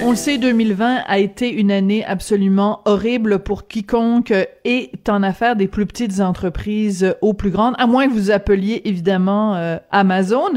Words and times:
On 0.00 0.10
le 0.10 0.16
sait, 0.16 0.38
2020 0.38 1.02
a 1.06 1.18
été 1.18 1.50
une 1.52 1.72
année 1.72 2.04
absolument 2.04 2.82
horrible 2.84 3.40
pour 3.40 3.66
quiconque 3.66 4.32
est 4.64 5.08
en 5.08 5.22
affaire 5.24 5.56
des 5.56 5.66
plus 5.66 5.86
petites 5.86 6.20
entreprises 6.20 7.16
aux 7.20 7.34
plus 7.34 7.50
grandes, 7.50 7.74
à 7.78 7.86
moins 7.86 8.06
que 8.06 8.12
vous 8.12 8.30
appeliez 8.30 8.80
évidemment 8.84 9.56
euh, 9.56 9.76
Amazon, 9.90 10.50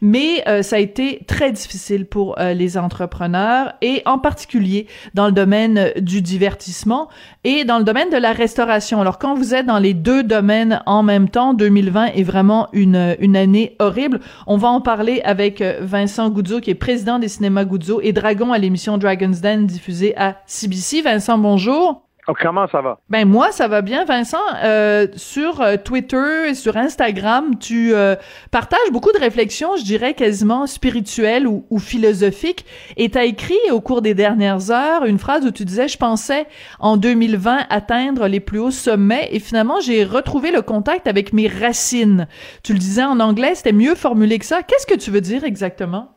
mais 0.00 0.42
euh, 0.48 0.62
ça 0.62 0.76
a 0.76 0.78
été 0.80 1.20
très 1.28 1.52
difficile 1.52 2.06
pour 2.06 2.38
euh, 2.38 2.54
les 2.54 2.76
entrepreneurs 2.76 3.74
et 3.82 4.02
en 4.04 4.18
particulier 4.18 4.88
dans 5.14 5.26
le 5.26 5.32
domaine 5.32 5.92
du 6.00 6.20
divertissement 6.20 7.08
et 7.44 7.64
dans 7.64 7.78
le 7.78 7.84
domaine 7.84 8.10
de 8.10 8.16
la 8.16 8.32
restauration. 8.32 9.00
Alors 9.00 9.18
quand 9.18 9.34
vous 9.34 9.54
êtes 9.54 9.66
dans 9.66 9.78
les 9.78 9.94
deux 9.94 10.24
domaines 10.24 10.82
en 10.86 11.04
même 11.04 11.28
temps, 11.28 11.54
2020 11.54 12.06
est 12.06 12.24
vraiment 12.24 12.68
une, 12.72 13.16
une 13.20 13.36
année 13.36 13.76
horrible. 13.78 14.20
On 14.46 14.56
va 14.56 14.68
en 14.68 14.80
parler 14.80 15.20
avec 15.24 15.62
Vincent 15.80 16.30
Goudzo 16.30 16.60
qui 16.60 16.70
est 16.70 16.74
président 16.74 17.18
des 17.18 17.28
cinémas 17.28 17.64
Goudzo 17.64 18.00
et 18.02 18.12
Dragon 18.12 18.52
à 18.52 18.58
l'émission 18.58 18.87
Dragon's 18.96 19.40
Den 19.42 19.66
diffusée 19.66 20.16
à 20.16 20.36
CBC. 20.46 21.02
Vincent, 21.02 21.36
bonjour. 21.36 22.08
Oh, 22.30 22.34
comment 22.38 22.66
ça 22.68 22.82
va? 22.82 23.00
Ben 23.08 23.26
moi, 23.26 23.52
ça 23.52 23.68
va 23.68 23.80
bien, 23.80 24.04
Vincent. 24.04 24.36
Euh, 24.62 25.06
sur 25.16 25.62
euh, 25.62 25.76
Twitter 25.82 26.50
et 26.50 26.54
sur 26.54 26.76
Instagram, 26.76 27.58
tu 27.58 27.94
euh, 27.94 28.16
partages 28.50 28.90
beaucoup 28.92 29.12
de 29.12 29.18
réflexions, 29.18 29.76
je 29.78 29.82
dirais 29.82 30.12
quasiment 30.12 30.66
spirituelles 30.66 31.46
ou, 31.46 31.64
ou 31.70 31.78
philosophiques. 31.78 32.66
Et 32.98 33.08
tu 33.08 33.16
as 33.16 33.24
écrit 33.24 33.56
au 33.70 33.80
cours 33.80 34.02
des 34.02 34.12
dernières 34.12 34.70
heures 34.70 35.06
une 35.06 35.18
phrase 35.18 35.46
où 35.46 35.50
tu 35.50 35.64
disais, 35.64 35.88
je 35.88 35.96
pensais 35.96 36.46
en 36.80 36.98
2020 36.98 37.60
atteindre 37.70 38.28
les 38.28 38.40
plus 38.40 38.58
hauts 38.58 38.70
sommets 38.70 39.30
et 39.32 39.40
finalement 39.40 39.80
j'ai 39.80 40.04
retrouvé 40.04 40.50
le 40.50 40.60
contact 40.60 41.06
avec 41.06 41.32
mes 41.32 41.48
racines. 41.48 42.28
Tu 42.62 42.74
le 42.74 42.78
disais 42.78 43.04
en 43.04 43.20
anglais, 43.20 43.54
c'était 43.54 43.72
mieux 43.72 43.94
formulé 43.94 44.38
que 44.38 44.44
ça. 44.44 44.62
Qu'est-ce 44.62 44.86
que 44.86 45.00
tu 45.00 45.10
veux 45.10 45.22
dire 45.22 45.44
exactement? 45.44 46.10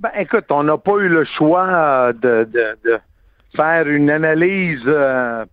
Ben 0.00 0.10
écoute, 0.16 0.44
on 0.50 0.62
n'a 0.62 0.78
pas 0.78 0.96
eu 0.98 1.08
le 1.08 1.24
choix 1.24 2.12
de, 2.12 2.44
de, 2.44 2.78
de 2.84 3.00
faire 3.56 3.88
une 3.88 4.10
analyse 4.10 4.82
euh, 4.86 5.44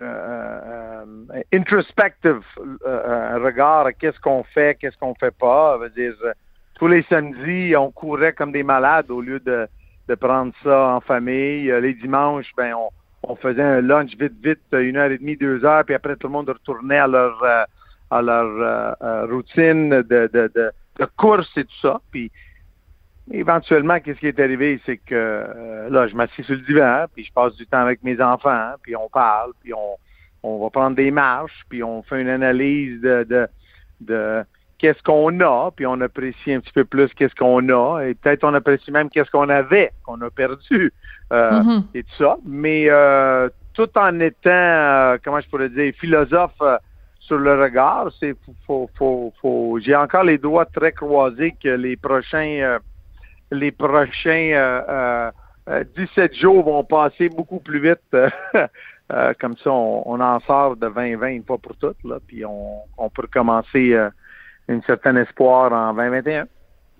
euh, 0.00 1.04
introspective, 1.52 2.40
euh, 2.86 3.36
un 3.36 3.38
regard 3.38 3.84
à 3.84 3.92
qu'est-ce 3.92 4.18
qu'on 4.18 4.44
fait, 4.44 4.78
qu'est-ce 4.80 4.96
qu'on 4.96 5.14
fait 5.14 5.36
pas. 5.36 5.76
Veut 5.76 5.90
dire, 5.90 6.14
tous 6.76 6.88
les 6.88 7.02
samedis, 7.02 7.76
on 7.76 7.90
courait 7.90 8.32
comme 8.32 8.52
des 8.52 8.62
malades 8.62 9.10
au 9.10 9.20
lieu 9.20 9.40
de, 9.40 9.68
de 10.08 10.14
prendre 10.14 10.54
ça 10.62 10.94
en 10.94 11.00
famille. 11.00 11.70
Les 11.82 11.92
dimanches, 11.92 12.50
ben 12.56 12.72
on, 12.74 12.88
on 13.24 13.36
faisait 13.36 13.62
un 13.62 13.82
lunch 13.82 14.16
vite, 14.18 14.42
vite, 14.42 14.60
une 14.72 14.96
heure 14.96 15.10
et 15.10 15.18
demie, 15.18 15.36
deux 15.36 15.62
heures, 15.66 15.84
puis 15.84 15.94
après 15.94 16.16
tout 16.16 16.28
le 16.28 16.32
monde 16.32 16.48
retournait 16.48 16.98
à 16.98 17.06
leur 17.06 17.44
à 18.10 18.22
leur 18.22 19.28
routine 19.28 19.90
de, 19.90 20.02
de, 20.02 20.30
de, 20.32 20.70
de, 20.98 21.06
course 21.16 21.50
et 21.58 21.64
tout 21.64 21.80
ça. 21.82 22.00
Puis 22.10 22.30
éventuellement, 23.32 23.98
qu'est-ce 23.98 24.20
qui 24.20 24.26
est 24.26 24.38
arrivé, 24.38 24.80
c'est 24.84 24.98
que 24.98 25.14
euh, 25.14 25.88
là, 25.88 26.06
je 26.06 26.14
m'assieds 26.14 26.44
sur 26.44 26.54
le 26.54 26.60
divan, 26.60 27.06
puis 27.12 27.24
je 27.24 27.32
passe 27.32 27.56
du 27.56 27.66
temps 27.66 27.80
avec 27.80 28.02
mes 28.02 28.20
enfants, 28.20 28.72
puis 28.82 28.94
on 28.94 29.08
parle, 29.08 29.52
puis 29.62 29.72
on, 29.72 29.96
on 30.42 30.62
va 30.62 30.70
prendre 30.70 30.96
des 30.96 31.10
marches, 31.10 31.64
puis 31.68 31.82
on 31.82 32.02
fait 32.02 32.20
une 32.20 32.28
analyse 32.28 33.00
de, 33.00 33.24
de, 33.24 33.48
de 34.00 34.44
qu'est-ce 34.78 35.02
qu'on 35.02 35.40
a, 35.40 35.70
puis 35.74 35.86
on 35.86 36.00
apprécie 36.02 36.52
un 36.52 36.60
petit 36.60 36.72
peu 36.72 36.84
plus 36.84 37.08
qu'est-ce 37.14 37.34
qu'on 37.34 37.68
a, 37.70 38.02
et 38.02 38.14
peut-être 38.14 38.44
on 38.44 38.52
apprécie 38.52 38.90
même 38.90 39.08
qu'est-ce 39.08 39.30
qu'on 39.30 39.48
avait, 39.48 39.92
qu'on 40.04 40.20
a 40.20 40.30
perdu, 40.30 40.92
euh, 41.32 41.50
mm-hmm. 41.50 41.82
et 41.94 42.02
tout 42.02 42.14
ça. 42.18 42.36
Mais 42.44 42.86
euh, 42.88 43.48
tout 43.72 43.88
en 43.96 44.20
étant, 44.20 45.16
comment 45.24 45.40
je 45.40 45.48
pourrais 45.48 45.70
dire, 45.70 45.94
philosophe 45.98 46.60
sur 47.20 47.38
le 47.38 47.62
regard, 47.62 48.10
c'est 48.20 48.34
faut, 48.66 48.90
faut, 48.98 49.32
faut, 49.40 49.78
j'ai 49.80 49.96
encore 49.96 50.24
les 50.24 50.38
doigts 50.38 50.66
très 50.66 50.92
croisés 50.92 51.54
que 51.62 51.68
les 51.68 51.96
prochains 51.96 52.78
les 53.52 53.70
prochains 53.70 55.30
17 55.66 55.68
euh, 55.68 55.82
euh, 56.18 56.28
jours 56.34 56.64
vont 56.64 56.84
passer 56.84 57.28
beaucoup 57.28 57.60
plus 57.60 57.80
vite. 57.80 58.00
Euh, 58.14 58.28
comme 59.40 59.56
ça, 59.62 59.70
on, 59.70 60.20
en 60.20 60.40
sort 60.40 60.76
de 60.76 60.88
2020 60.88 61.26
une 61.28 61.44
fois 61.44 61.58
pour 61.58 61.76
toutes, 61.76 62.02
là, 62.04 62.16
puis 62.26 62.44
on, 62.46 63.10
peut 63.10 63.28
commencer 63.32 63.94
un 64.68 64.80
certain 64.86 65.16
espoir 65.16 65.72
en 65.72 65.92
2021. 65.92 66.46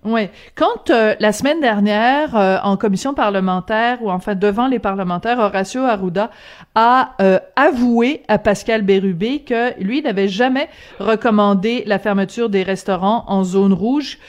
Oui. 0.05 0.29
Quand 0.53 0.89
la 0.89 1.31
semaine 1.31 1.61
dernière, 1.61 2.35
en 2.63 2.75
commission 2.75 3.13
parlementaire 3.13 4.03
ou 4.03 4.11
enfin 4.11 4.35
devant 4.35 4.67
les 4.67 4.79
parlementaires, 4.79 5.39
Horacio 5.39 5.81
Arruda 5.81 6.29
a 6.75 7.15
avoué 7.55 8.21
à 8.27 8.37
Pascal 8.37 8.81
Bérubé 8.81 9.43
que 9.43 9.79
lui 9.81 10.01
n'avait 10.01 10.27
jamais 10.27 10.67
recommandé 10.99 11.83
la 11.87 11.99
fermeture 11.99 12.49
des 12.49 12.63
restaurants 12.63 13.23
en 13.27 13.45
zone 13.45 13.73
rouge 13.73 14.19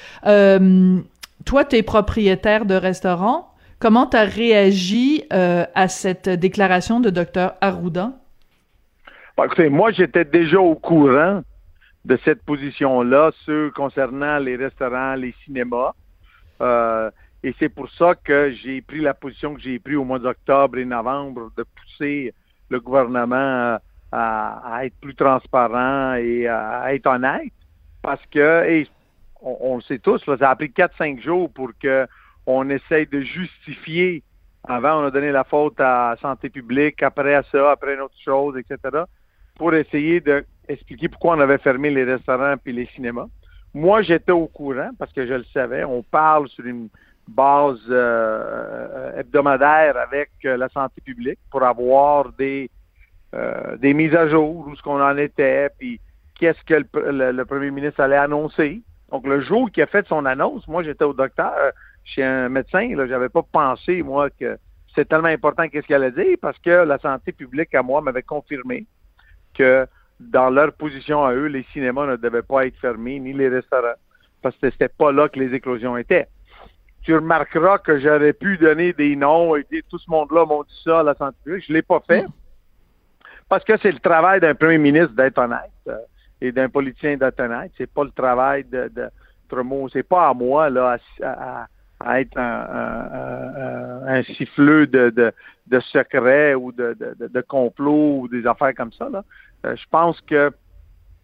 toi, 1.44 1.65
tu 1.65 1.77
es 1.77 1.82
propriétaire 1.82 2.66
de 2.66 2.75
restaurant. 2.75 3.55
Comment 3.78 4.06
tu 4.06 4.16
as 4.16 4.25
réagi 4.25 5.25
euh, 5.32 5.65
à 5.75 5.88
cette 5.88 6.28
déclaration 6.28 7.00
de 7.00 7.10
Dr 7.10 7.53
Arruda? 7.60 8.12
écoutez, 9.44 9.69
moi, 9.69 9.91
j'étais 9.93 10.25
déjà 10.25 10.59
au 10.60 10.75
courant 10.75 11.43
de 12.05 12.19
cette 12.25 12.43
position-là, 12.44 13.32
ce 13.44 13.71
concernant 13.71 14.38
les 14.38 14.56
restaurants, 14.56 15.15
les 15.15 15.34
cinémas. 15.44 15.93
Euh, 16.60 17.10
et 17.43 17.55
c'est 17.59 17.69
pour 17.69 17.91
ça 17.91 18.15
que 18.15 18.53
j'ai 18.53 18.81
pris 18.81 19.00
la 19.00 19.12
position 19.12 19.55
que 19.55 19.61
j'ai 19.61 19.78
prise 19.78 19.97
au 19.97 20.05
mois 20.05 20.19
d'octobre 20.19 20.78
et 20.78 20.84
novembre 20.84 21.50
de 21.56 21.65
pousser 21.65 22.32
le 22.71 22.81
gouvernement 22.81 23.78
à, 24.12 24.81
être 24.84 24.94
plus 25.00 25.15
transparent 25.15 26.15
et 26.15 26.47
à 26.47 26.94
être 26.94 27.06
honnête. 27.06 27.53
Parce 28.00 28.25
que, 28.31 28.84
on, 29.44 29.77
le 29.77 29.82
sait 29.82 29.99
tous, 29.99 30.22
ça 30.25 30.50
a 30.50 30.56
pris 30.56 30.69
4-5 30.69 31.21
jours 31.22 31.50
pour 31.50 31.71
qu'on 31.81 32.71
essaye 32.71 33.06
de 33.06 33.21
justifier. 33.21 34.22
Avant, 34.66 35.03
on 35.03 35.06
a 35.06 35.10
donné 35.10 35.31
la 35.31 35.44
faute 35.44 35.78
à 35.78 36.16
santé 36.21 36.49
publique, 36.49 37.03
après 37.03 37.43
ça, 37.53 37.72
après 37.72 37.94
une 37.94 38.00
autre 38.00 38.19
chose, 38.25 38.56
etc., 38.56 39.05
pour 39.56 39.75
essayer 39.75 40.21
d'expliquer 40.21 41.09
pourquoi 41.09 41.37
on 41.37 41.41
avait 41.41 41.59
fermé 41.59 41.91
les 41.91 42.05
restaurants 42.05 42.55
et 42.65 42.72
les 42.72 42.87
cinémas. 42.94 43.27
Moi, 43.75 44.03
j'étais 44.03 44.32
au 44.32 44.47
courant 44.47 44.91
parce 44.99 45.12
que 45.12 45.27
je 45.27 45.34
le 45.34 45.44
savais. 45.53 45.84
On 45.84 46.03
parle 46.03 46.49
sur 46.49 46.65
une 46.65 46.88
base 47.26 47.81
euh, 47.91 49.19
hebdomadaire 49.19 49.97
avec 49.97 50.31
euh, 50.44 50.56
la 50.56 50.69
santé 50.69 51.00
publique 51.00 51.38
pour 51.50 51.62
avoir 51.62 52.32
des, 52.32 52.71
euh, 53.34 53.76
des 53.76 53.94
mises 53.94 54.15
à 54.15 54.28
jour, 54.28 54.66
où 54.66 54.76
ce 54.76 54.82
qu'on 54.82 55.03
en 55.03 55.16
était, 55.16 55.71
puis 55.78 56.00
qu'est-ce 56.38 56.62
que 56.65 56.84
le, 56.93 57.44
premier 57.44 57.71
ministre 57.71 58.00
allait 58.00 58.16
annoncer. 58.16 58.82
Donc, 59.10 59.26
le 59.26 59.41
jour 59.41 59.70
qu'il 59.70 59.82
a 59.82 59.87
fait 59.87 60.06
son 60.09 60.25
annonce, 60.25 60.66
moi, 60.66 60.82
j'étais 60.82 61.04
au 61.04 61.12
docteur, 61.12 61.53
euh, 61.56 61.70
chez 62.04 62.22
un 62.22 62.48
médecin, 62.48 62.94
là, 62.97 63.06
j'avais 63.06 63.28
pas 63.28 63.42
pensé, 63.42 64.03
moi, 64.03 64.31
que 64.31 64.59
c'est 64.94 65.09
tellement 65.09 65.28
important 65.28 65.69
qu'est-ce 65.69 65.87
qu'il 65.87 65.94
allait 65.94 66.10
dire, 66.10 66.37
parce 66.41 66.59
que 66.59 66.70
la 66.70 66.98
santé 66.98 67.32
publique, 67.32 67.75
à 67.75 67.82
moi, 67.82 68.00
m'avait 68.00 68.22
confirmé 68.22 68.87
que 69.54 69.87
dans 70.20 70.50
leur 70.50 70.72
position 70.72 71.25
à 71.25 71.32
eux, 71.32 71.47
les 71.47 71.64
cinémas 71.72 72.06
ne 72.06 72.16
devaient 72.16 72.43
pas 72.43 72.66
être 72.66 72.78
fermés, 72.78 73.19
ni 73.19 73.32
les 73.32 73.48
restaurants, 73.48 73.94
parce 74.43 74.56
que 74.56 74.70
c'était 74.70 74.88
pas 74.88 75.12
là 75.12 75.28
que 75.28 75.38
les 75.38 75.54
éclosions 75.54 75.97
étaient. 75.97 76.28
Tu 77.03 77.14
remarqueras 77.14 77.78
que 77.78 77.98
j'aurais 77.98 78.32
pu 78.32 78.56
donner 78.56 78.93
des 78.93 79.14
noms 79.16 79.56
et 79.56 79.64
dire 79.70 79.82
tout 79.91 79.98
ce 79.98 80.10
monde-là 80.10 80.47
m'ont 80.47 80.62
dit 80.62 80.81
ça 80.84 81.00
à 81.00 81.03
la 81.03 81.14
santé 81.14 81.37
publique. 81.44 81.64
Je 81.69 81.72
l'ai 81.72 81.82
pas 81.82 82.03
fait. 82.06 82.25
Parce 83.48 83.62
que 83.62 83.76
c'est 83.78 83.93
le 83.93 83.98
travail 83.98 84.41
d'un 84.41 84.54
premier 84.54 84.78
ministre 84.78 85.14
d'être 85.14 85.38
honnête. 85.38 85.70
Et 86.44 86.53
d'un 86.53 86.69
politicien 86.69 87.16
Ce 87.19 87.28
C'est 87.78 87.91
pas 87.91 88.05
le 88.05 88.10
travail 88.10 88.65
de, 88.65 88.91
de 88.94 89.09
c'est 89.93 90.03
pas 90.03 90.28
à 90.28 90.34
moi 90.34 90.69
là 90.69 90.99
à, 91.22 92.21
être 92.21 92.37
un, 92.37 94.06
un, 94.06 94.22
siffleux 94.25 94.87
de, 94.87 95.09
de, 95.10 95.32
de 95.69 95.81
secrets 95.81 96.55
ou 96.55 96.71
de, 96.71 96.94
de, 96.99 97.28
de 97.28 97.41
complots 97.41 98.19
ou 98.21 98.28
des 98.28 98.47
affaires 98.47 98.75
comme 98.75 98.93
ça. 98.93 99.09
Là. 99.09 99.25
Euh, 99.65 99.75
je 99.77 99.84
pense 99.91 100.21
que 100.22 100.50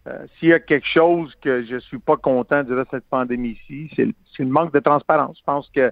euh, 0.07 0.25
s'il 0.39 0.49
y 0.49 0.53
a 0.53 0.59
quelque 0.59 0.87
chose 0.87 1.35
que 1.41 1.63
je 1.65 1.77
suis 1.77 1.99
pas 1.99 2.17
content 2.17 2.63
durant 2.63 2.83
cette 2.89 3.05
pandémie-ci, 3.05 3.91
c'est 3.95 4.05
le, 4.05 4.45
manque 4.49 4.73
de 4.73 4.79
transparence. 4.79 5.37
Je 5.37 5.43
pense 5.43 5.69
que 5.69 5.91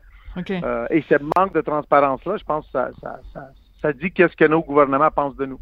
euh, 0.49 0.87
et 0.89 1.03
ce 1.03 1.15
manque 1.37 1.53
de 1.53 1.61
transparence-là, 1.61 2.37
je 2.37 2.43
pense 2.43 2.65
que 2.65 2.71
ça, 2.71 2.89
ça, 3.01 3.19
ça, 3.33 3.49
ça 3.81 3.93
dit 3.93 4.11
qu'est-ce 4.11 4.35
que 4.35 4.45
nos 4.45 4.63
gouvernements 4.63 5.11
pensent 5.11 5.35
de 5.35 5.45
nous. 5.45 5.59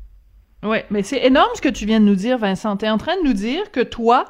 Oui, 0.64 0.78
mais 0.90 1.04
c'est 1.04 1.24
énorme 1.26 1.52
ce 1.56 1.62
que 1.62 1.70
tu 1.70 1.86
viens 1.86 2.00
de 2.00 2.06
nous 2.06 2.16
dire, 2.16 2.38
Vincent. 2.38 2.78
Tu 2.78 2.86
es 2.86 2.90
en 2.90 2.98
train 2.98 3.16
de 3.22 3.28
nous 3.28 3.34
dire 3.34 3.72
que 3.72 3.82
toi, 3.82 4.26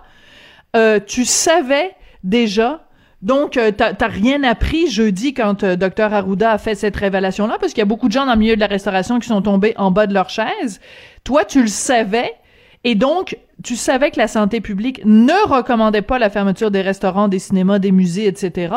euh, 0.75 0.99
tu 1.05 1.25
savais 1.25 1.95
déjà 2.23 2.87
donc, 3.23 3.57
euh, 3.57 3.71
t'as 3.71 4.07
rien 4.07 4.43
appris 4.43 4.89
jeudi 4.89 5.33
quand 5.33 5.63
euh, 5.63 5.75
Dr 5.75 6.13
Arruda 6.13 6.51
a 6.51 6.57
fait 6.59 6.75
cette 6.75 6.95
révélation-là, 6.95 7.57
parce 7.59 7.73
qu'il 7.73 7.79
y 7.79 7.81
a 7.81 7.85
beaucoup 7.85 8.07
de 8.07 8.13
gens 8.13 8.27
dans 8.27 8.33
le 8.33 8.39
milieu 8.39 8.55
de 8.55 8.59
la 8.59 8.67
restauration 8.67 9.17
qui 9.17 9.27
sont 9.27 9.41
tombés 9.41 9.73
en 9.77 9.89
bas 9.89 10.05
de 10.05 10.13
leur 10.13 10.29
chaise. 10.29 10.79
Toi, 11.23 11.43
tu 11.43 11.61
le 11.61 11.67
savais, 11.67 12.35
et 12.83 12.93
donc, 12.93 13.37
tu 13.63 13.75
savais 13.75 14.11
que 14.11 14.19
la 14.19 14.27
santé 14.27 14.61
publique 14.61 15.01
ne 15.03 15.49
recommandait 15.49 16.03
pas 16.03 16.19
la 16.19 16.29
fermeture 16.29 16.69
des 16.69 16.81
restaurants, 16.81 17.27
des 17.27 17.39
cinémas, 17.39 17.79
des 17.79 17.91
musées, 17.91 18.27
etc. 18.27 18.75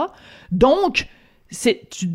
Donc, 0.53 1.07
c'est 1.51 1.89
tu, 1.91 2.09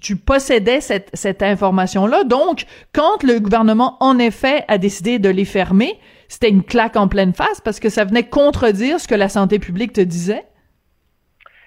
tu, 0.00 0.16
possédais 0.16 0.80
cette, 0.80 1.10
cette 1.12 1.42
information-là. 1.42 2.24
Donc, 2.24 2.64
quand 2.92 3.22
le 3.22 3.40
gouvernement, 3.40 3.96
en 4.00 4.18
effet, 4.18 4.64
a 4.68 4.78
décidé 4.78 5.18
de 5.18 5.28
les 5.28 5.44
fermer, 5.44 5.98
c'était 6.28 6.48
une 6.48 6.62
claque 6.62 6.96
en 6.96 7.08
pleine 7.08 7.34
face 7.34 7.60
parce 7.60 7.80
que 7.80 7.88
ça 7.88 8.04
venait 8.04 8.28
contredire 8.28 9.00
ce 9.00 9.08
que 9.08 9.14
la 9.14 9.28
santé 9.28 9.58
publique 9.58 9.92
te 9.92 10.00
disait. 10.00 10.44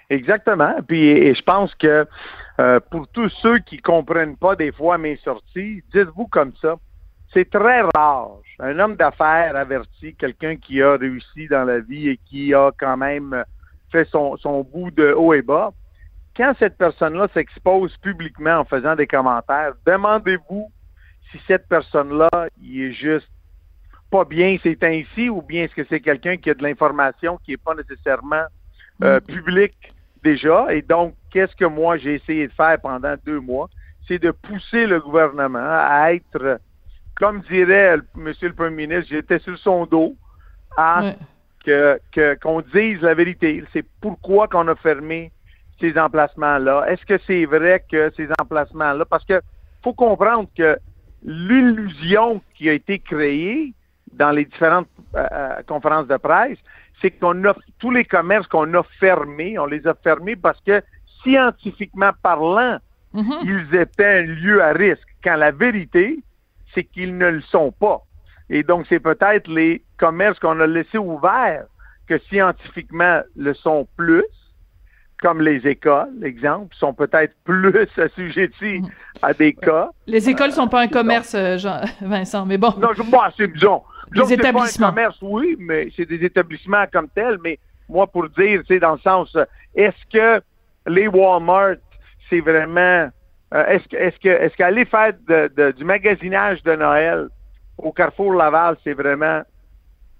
Exactement. 0.09 0.75
Puis 0.87 1.03
et 1.03 1.35
je 1.35 1.41
pense 1.41 1.73
que 1.75 2.07
euh, 2.59 2.79
pour 2.89 3.07
tous 3.09 3.29
ceux 3.41 3.59
qui 3.59 3.77
comprennent 3.77 4.37
pas 4.37 4.55
des 4.55 4.71
fois 4.71 4.97
mes 4.97 5.17
sorties, 5.17 5.83
dites-vous 5.93 6.27
comme 6.27 6.53
ça. 6.61 6.75
C'est 7.33 7.49
très 7.49 7.81
rare. 7.95 8.37
Un 8.59 8.79
homme 8.79 8.95
d'affaires 8.95 9.55
averti, 9.57 10.15
quelqu'un 10.15 10.55
qui 10.55 10.81
a 10.81 10.95
réussi 10.95 11.47
dans 11.49 11.65
la 11.65 11.79
vie 11.79 12.09
et 12.09 12.19
qui 12.29 12.53
a 12.53 12.71
quand 12.77 12.95
même 12.95 13.43
fait 13.91 14.07
son, 14.09 14.37
son 14.37 14.63
bout 14.63 14.89
de 14.91 15.11
haut 15.11 15.33
et 15.33 15.41
bas. 15.41 15.73
Quand 16.35 16.53
cette 16.59 16.77
personne-là 16.77 17.27
s'expose 17.33 17.95
publiquement 17.97 18.59
en 18.59 18.65
faisant 18.65 18.95
des 18.95 19.07
commentaires, 19.07 19.73
demandez-vous 19.85 20.69
si 21.31 21.39
cette 21.47 21.67
personne-là, 21.67 22.29
il 22.61 22.81
est 22.81 22.91
juste 22.91 23.29
pas 24.11 24.25
bien 24.25 24.57
c'est 24.61 24.83
ainsi 24.83 25.29
ou 25.29 25.41
bien 25.41 25.63
est-ce 25.63 25.75
que 25.75 25.85
c'est 25.89 25.99
quelqu'un 25.99 26.37
qui 26.37 26.49
a 26.49 26.53
de 26.53 26.61
l'information 26.61 27.39
qui 27.43 27.51
n'est 27.51 27.57
pas 27.57 27.73
nécessairement 27.73 28.45
euh, 29.03 29.17
mm. 29.17 29.21
publique 29.21 29.93
déjà? 30.23 30.73
Et 30.73 30.81
donc, 30.81 31.15
qu'est-ce 31.31 31.55
que 31.55 31.65
moi 31.65 31.97
j'ai 31.97 32.15
essayé 32.15 32.47
de 32.47 32.53
faire 32.53 32.79
pendant 32.81 33.15
deux 33.25 33.39
mois? 33.39 33.69
C'est 34.07 34.19
de 34.19 34.31
pousser 34.31 34.85
le 34.85 34.99
gouvernement 34.99 35.59
à 35.59 36.13
être, 36.13 36.59
comme 37.15 37.41
dirait 37.49 37.97
Monsieur 38.13 38.49
le 38.49 38.53
Premier 38.53 38.87
ministre, 38.87 39.09
j'étais 39.09 39.39
sur 39.39 39.57
son 39.57 39.85
dos, 39.85 40.15
à 40.77 41.13
que 41.65 41.99
qu'on 42.41 42.61
dise 42.61 43.01
la 43.01 43.15
vérité. 43.15 43.63
C'est 43.73 43.85
pourquoi 44.01 44.47
qu'on 44.47 44.67
a 44.67 44.75
fermé 44.75 45.31
ces 45.79 45.97
emplacements-là? 45.97 46.85
Est-ce 46.87 47.05
que 47.05 47.19
c'est 47.25 47.45
vrai 47.45 47.83
que 47.89 48.11
ces 48.15 48.27
emplacements-là, 48.39 49.05
parce 49.05 49.25
que 49.25 49.41
faut 49.83 49.93
comprendre 49.93 50.49
que 50.57 50.77
l'illusion 51.23 52.41
qui 52.55 52.69
a 52.69 52.73
été 52.73 52.99
créée 52.99 53.73
dans 54.13 54.31
les 54.31 54.45
différentes 54.45 54.87
euh, 55.15 55.25
euh, 55.31 55.61
conférences 55.67 56.07
de 56.07 56.17
presse, 56.17 56.57
c'est 57.01 57.11
qu'on 57.11 57.43
a 57.45 57.53
tous 57.79 57.91
les 57.91 58.05
commerces 58.05 58.47
qu'on 58.47 58.73
a 58.73 58.83
fermés, 58.99 59.59
on 59.59 59.65
les 59.65 59.85
a 59.87 59.93
fermés 59.95 60.35
parce 60.35 60.59
que 60.61 60.81
scientifiquement 61.23 62.11
parlant, 62.23 62.77
mm-hmm. 63.13 63.39
ils 63.43 63.75
étaient 63.75 64.19
un 64.19 64.21
lieu 64.21 64.63
à 64.63 64.71
risque. 64.71 65.07
Quand 65.23 65.35
la 65.35 65.51
vérité, 65.51 66.19
c'est 66.73 66.83
qu'ils 66.83 67.17
ne 67.17 67.27
le 67.27 67.41
sont 67.41 67.71
pas. 67.71 68.01
Et 68.49 68.63
donc, 68.63 68.85
c'est 68.87 68.99
peut-être 68.99 69.47
les 69.47 69.83
commerces 69.97 70.39
qu'on 70.39 70.59
a 70.59 70.67
laissés 70.67 70.97
ouverts 70.97 71.65
que 72.07 72.19
scientifiquement 72.19 73.21
le 73.35 73.53
sont 73.55 73.87
plus, 73.97 74.23
comme 75.25 75.41
les 75.41 75.67
écoles, 75.67 76.23
exemple, 76.23 76.75
sont 76.75 76.93
peut-être 76.93 77.33
plus 77.45 77.73
assujettis 77.97 78.83
à 79.23 79.33
des 79.33 79.53
cas. 79.53 79.89
Les 80.05 80.29
écoles 80.29 80.51
sont 80.51 80.67
pas 80.67 80.81
un 80.81 80.87
commerce, 80.87 81.33
euh, 81.33 81.57
Jean, 81.57 81.81
Vincent, 82.01 82.45
mais 82.45 82.59
bon. 82.59 82.71
Non, 82.77 82.89
moi, 83.09 83.29
c'est, 83.35 83.51
disons, 83.51 83.81
les 84.13 84.33
établissements. 84.33 84.85
Pas 84.85 84.87
un 84.87 84.93
commerce, 84.93 85.17
oui, 85.23 85.55
mais 85.57 85.89
c'est 85.97 86.05
des 86.05 86.23
établissements 86.23 86.85
comme 86.93 87.07
tels, 87.09 87.39
mais 87.43 87.57
moi, 87.89 88.05
pour 88.05 88.29
dire, 88.29 88.61
c'est 88.67 88.77
dans 88.77 88.93
le 88.93 88.99
sens, 88.99 89.35
est-ce 89.73 89.97
que 90.13 90.43
les 90.85 91.07
Walmart, 91.07 91.77
c'est 92.29 92.41
vraiment, 92.41 93.09
euh, 93.55 93.65
est-ce 93.65 93.87
que, 93.87 93.97
est-ce 93.97 94.19
que, 94.19 94.29
est-ce 94.29 94.55
qu'aller 94.55 94.85
faire 94.85 95.13
du 95.75 95.85
magasinage 95.85 96.61
de 96.61 96.75
Noël 96.75 97.29
au 97.79 97.91
Carrefour 97.91 98.35
Laval, 98.35 98.77
c'est 98.83 98.93
vraiment 98.93 99.41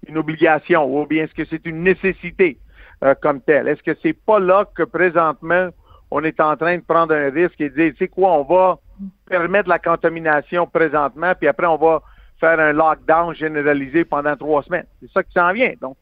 une 0.07 0.17
obligation 0.17 0.83
ou 0.83 1.05
bien 1.05 1.25
est-ce 1.25 1.35
que 1.35 1.45
c'est 1.45 1.63
une 1.67 1.83
nécessité? 1.83 2.57
Euh, 3.05 3.15
comme 3.21 3.41
telle? 3.41 3.67
Est-ce 3.67 3.83
que 3.83 3.95
c'est 4.01 4.13
pas 4.13 4.39
là 4.39 4.65
que 4.75 4.83
présentement 4.83 5.69
on 6.11 6.23
est 6.23 6.39
en 6.39 6.55
train 6.55 6.77
de 6.77 6.83
prendre 6.83 7.13
un 7.13 7.29
risque 7.29 7.59
et 7.59 7.69
de 7.69 7.75
dire, 7.75 7.91
tu 7.91 7.97
sais 7.97 8.07
quoi, 8.07 8.33
on 8.33 8.43
va 8.43 8.79
permettre 9.27 9.67
la 9.69 9.79
contamination 9.79 10.67
présentement, 10.67 11.33
puis 11.37 11.47
après 11.47 11.67
on 11.67 11.77
va 11.77 12.01
faire 12.39 12.59
un 12.59 12.73
lockdown 12.73 13.33
généralisé 13.33 14.05
pendant 14.05 14.35
trois 14.35 14.63
semaines? 14.63 14.85
C'est 15.01 15.11
ça 15.11 15.23
qui 15.23 15.31
s'en 15.31 15.51
vient. 15.51 15.73
Donc, 15.81 15.97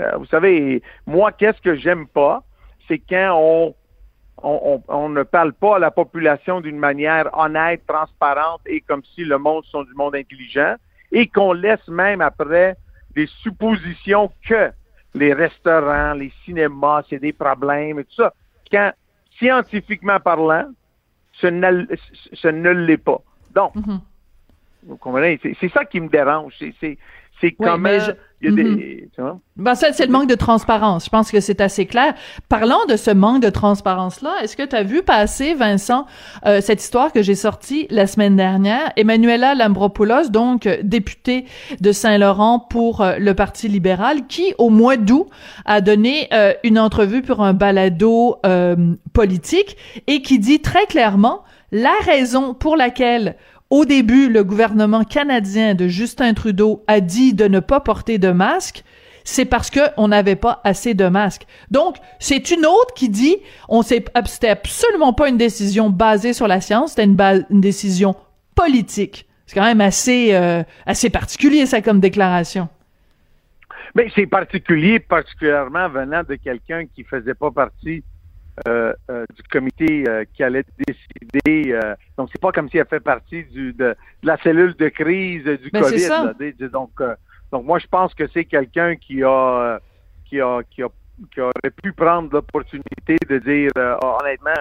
euh, 0.00 0.16
vous 0.18 0.26
savez, 0.26 0.82
moi, 1.06 1.32
qu'est-ce 1.32 1.60
que 1.60 1.74
j'aime 1.74 2.06
pas, 2.06 2.42
c'est 2.86 2.98
quand 2.98 3.34
on, 3.34 3.74
on, 4.42 4.82
on, 4.88 5.08
ne 5.08 5.22
parle 5.22 5.52
pas 5.52 5.76
à 5.76 5.78
la 5.78 5.90
population 5.90 6.60
d'une 6.60 6.78
manière 6.78 7.28
honnête, 7.32 7.82
transparente 7.86 8.60
et 8.66 8.80
comme 8.80 9.02
si 9.14 9.24
le 9.24 9.38
monde 9.38 9.64
sont 9.64 9.84
du 9.84 9.94
monde 9.94 10.14
intelligent 10.14 10.74
et 11.12 11.28
qu'on 11.28 11.52
laisse 11.52 11.86
même 11.88 12.20
après 12.20 12.76
des 13.14 13.26
suppositions 13.42 14.30
que 14.48 14.70
les 15.14 15.32
restaurants, 15.32 16.14
les 16.14 16.32
cinémas, 16.44 17.02
c'est 17.08 17.18
des 17.18 17.32
problèmes 17.32 17.98
et 17.98 18.04
tout 18.04 18.14
ça. 18.16 18.32
Quand, 18.70 18.92
scientifiquement 19.38 20.20
parlant, 20.20 20.66
ce 21.32 21.46
ne, 21.46 21.86
ce 22.32 22.48
ne 22.48 22.70
l'est 22.70 22.96
pas. 22.96 23.20
Donc, 23.54 23.74
mm-hmm. 23.74 24.00
vous 24.84 24.96
comprenez? 24.96 25.40
C'est 25.60 25.70
ça 25.70 25.84
qui 25.84 26.00
me 26.00 26.08
dérange. 26.08 26.54
C'est 26.80 26.98
c'est 27.40 27.52
comment 27.52 27.98
il 28.42 28.50
y 28.50 28.52
a 28.52 28.56
des, 28.56 29.08
mhm. 29.18 29.38
ben, 29.56 29.74
ça, 29.74 29.92
c'est 29.92 30.06
le 30.06 30.12
manque 30.12 30.28
de 30.28 30.34
transparence. 30.34 31.04
Je 31.04 31.10
pense 31.10 31.30
que 31.30 31.40
c'est 31.40 31.60
assez 31.60 31.86
clair. 31.86 32.14
Parlant 32.48 32.84
de 32.88 32.96
ce 32.96 33.10
manque 33.10 33.42
de 33.42 33.50
transparence-là, 33.50 34.34
est-ce 34.42 34.56
que 34.56 34.64
tu 34.64 34.74
as 34.74 34.82
vu 34.82 35.02
passer, 35.02 35.54
Vincent, 35.54 36.06
euh, 36.46 36.60
cette 36.60 36.82
histoire 36.82 37.12
que 37.12 37.22
j'ai 37.22 37.36
sortie 37.36 37.86
la 37.90 38.06
semaine 38.06 38.36
dernière? 38.36 38.92
Emmanuela 38.96 39.54
Lambropoulos, 39.54 40.30
donc 40.30 40.68
députée 40.82 41.44
de 41.80 41.92
Saint-Laurent 41.92 42.58
pour 42.58 43.00
euh, 43.00 43.16
le 43.18 43.34
Parti 43.34 43.68
libéral, 43.68 44.26
qui, 44.26 44.54
au 44.58 44.70
mois 44.70 44.96
d'août, 44.96 45.28
a 45.64 45.80
donné 45.80 46.28
euh, 46.32 46.52
une 46.64 46.78
entrevue 46.78 47.22
pour 47.22 47.42
un 47.42 47.52
balado 47.52 48.36
politique 49.12 49.76
et 50.06 50.22
qui 50.22 50.38
dit 50.38 50.60
très 50.60 50.86
clairement 50.86 51.42
la 51.70 51.92
raison 52.04 52.54
pour 52.54 52.76
laquelle 52.76 53.36
au 53.72 53.86
début, 53.86 54.28
le 54.28 54.44
gouvernement 54.44 55.02
canadien 55.02 55.74
de 55.74 55.88
Justin 55.88 56.34
Trudeau 56.34 56.84
a 56.88 57.00
dit 57.00 57.32
de 57.32 57.48
ne 57.48 57.58
pas 57.58 57.80
porter 57.80 58.18
de 58.18 58.30
masque. 58.30 58.84
C'est 59.24 59.46
parce 59.46 59.70
qu'on 59.70 60.08
n'avait 60.08 60.36
pas 60.36 60.60
assez 60.62 60.92
de 60.92 61.08
masques. 61.08 61.46
Donc, 61.70 61.96
c'est 62.18 62.50
une 62.50 62.66
autre 62.66 62.92
qui 62.94 63.08
dit, 63.08 63.38
on 63.70 63.80
c'était 63.80 64.50
absolument 64.50 65.14
pas 65.14 65.30
une 65.30 65.38
décision 65.38 65.88
basée 65.88 66.34
sur 66.34 66.48
la 66.48 66.60
science, 66.60 66.90
c'était 66.90 67.04
une, 67.04 67.16
une 67.48 67.62
décision 67.62 68.14
politique. 68.54 69.26
C'est 69.46 69.58
quand 69.58 69.64
même 69.64 69.80
assez, 69.80 70.34
euh, 70.34 70.62
assez 70.84 71.08
particulier, 71.08 71.64
ça, 71.64 71.80
comme 71.80 71.98
déclaration. 71.98 72.68
Mais 73.94 74.10
c'est 74.14 74.26
particulier, 74.26 75.00
particulièrement 75.00 75.88
venant 75.88 76.22
de 76.28 76.34
quelqu'un 76.34 76.84
qui 76.94 77.04
faisait 77.04 77.34
pas 77.34 77.50
partie 77.50 78.04
euh, 78.68 78.92
euh, 79.10 79.24
du 79.34 79.42
comité 79.44 80.04
euh, 80.06 80.24
qui 80.34 80.42
allait 80.42 80.64
décider. 80.86 81.74
donc, 82.18 82.28
c'est 82.30 82.40
pas 82.40 82.52
comme 82.52 82.68
si 82.68 82.76
elle 82.76 82.86
fait 82.86 83.00
partie 83.00 83.44
du, 83.44 83.72
de, 83.72 83.94
la 84.22 84.36
cellule 84.42 84.74
de 84.74 84.88
crise 84.90 85.44
du 85.44 85.70
ben, 85.70 85.80
COVID. 85.80 86.52
donc, 86.70 86.90
donc, 87.50 87.64
moi, 87.64 87.78
je 87.78 87.86
pense 87.86 88.12
que 88.14 88.24
c'est 88.28 88.44
quelqu'un 88.44 88.96
qui 88.96 89.22
a, 89.22 89.78
qui 90.26 90.40
a, 90.40 90.60
qui 90.70 90.82
a, 90.82 90.88
qui 91.32 91.40
aurait 91.40 91.70
pu 91.82 91.92
prendre 91.92 92.30
l'opportunité 92.30 93.16
de 93.26 93.38
dire, 93.38 93.70
honnêtement, 93.76 94.52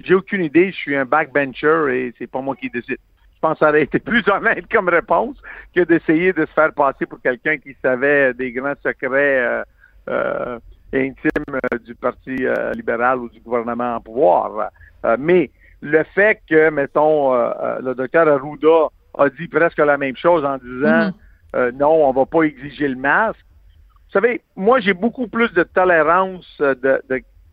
j'ai 0.00 0.14
aucune 0.14 0.44
idée, 0.44 0.72
je 0.72 0.76
suis 0.76 0.96
un 0.96 1.04
backbencher 1.04 1.86
et 1.90 2.14
c'est 2.18 2.26
pas 2.26 2.40
moi 2.40 2.56
qui 2.56 2.68
décide. 2.68 2.98
Je 3.34 3.40
pense 3.40 3.54
que 3.54 3.64
ça 3.64 3.68
aurait 3.68 3.82
été 3.82 3.98
plus 4.00 4.28
honnête 4.28 4.64
comme 4.70 4.88
réponse 4.88 5.36
que 5.74 5.82
d'essayer 5.82 6.32
de 6.32 6.46
se 6.46 6.52
faire 6.52 6.72
passer 6.72 7.06
pour 7.06 7.20
quelqu'un 7.20 7.58
qui 7.58 7.76
savait 7.80 8.34
des 8.34 8.50
grands 8.50 8.74
secrets 8.82 9.64
euh, 10.08 10.58
intime 10.94 11.60
euh, 11.72 11.78
du 11.78 11.94
Parti 11.94 12.36
euh, 12.40 12.72
libéral 12.72 13.18
ou 13.18 13.28
du 13.28 13.40
gouvernement 13.40 13.96
en 13.96 14.00
pouvoir. 14.00 14.70
Euh, 15.04 15.16
mais 15.18 15.50
le 15.80 16.02
fait 16.14 16.40
que, 16.48 16.70
mettons, 16.70 17.34
le 17.34 17.94
docteur 17.94 18.26
Arruda 18.26 18.88
a 19.18 19.28
dit 19.28 19.48
presque 19.48 19.78
la 19.78 19.98
même 19.98 20.16
chose 20.16 20.42
en 20.44 20.56
disant 20.56 21.12
mm-hmm. 21.52 21.72
non, 21.72 22.08
on 22.08 22.12
va 22.12 22.24
pas 22.24 22.42
exiger 22.44 22.88
le 22.88 22.96
masque. 22.96 23.44
Vous 24.06 24.20
savez, 24.20 24.40
moi, 24.56 24.80
j'ai 24.80 24.94
beaucoup 24.94 25.28
plus 25.28 25.52
de 25.52 25.62
tolérance 25.62 26.56
de, 26.58 27.02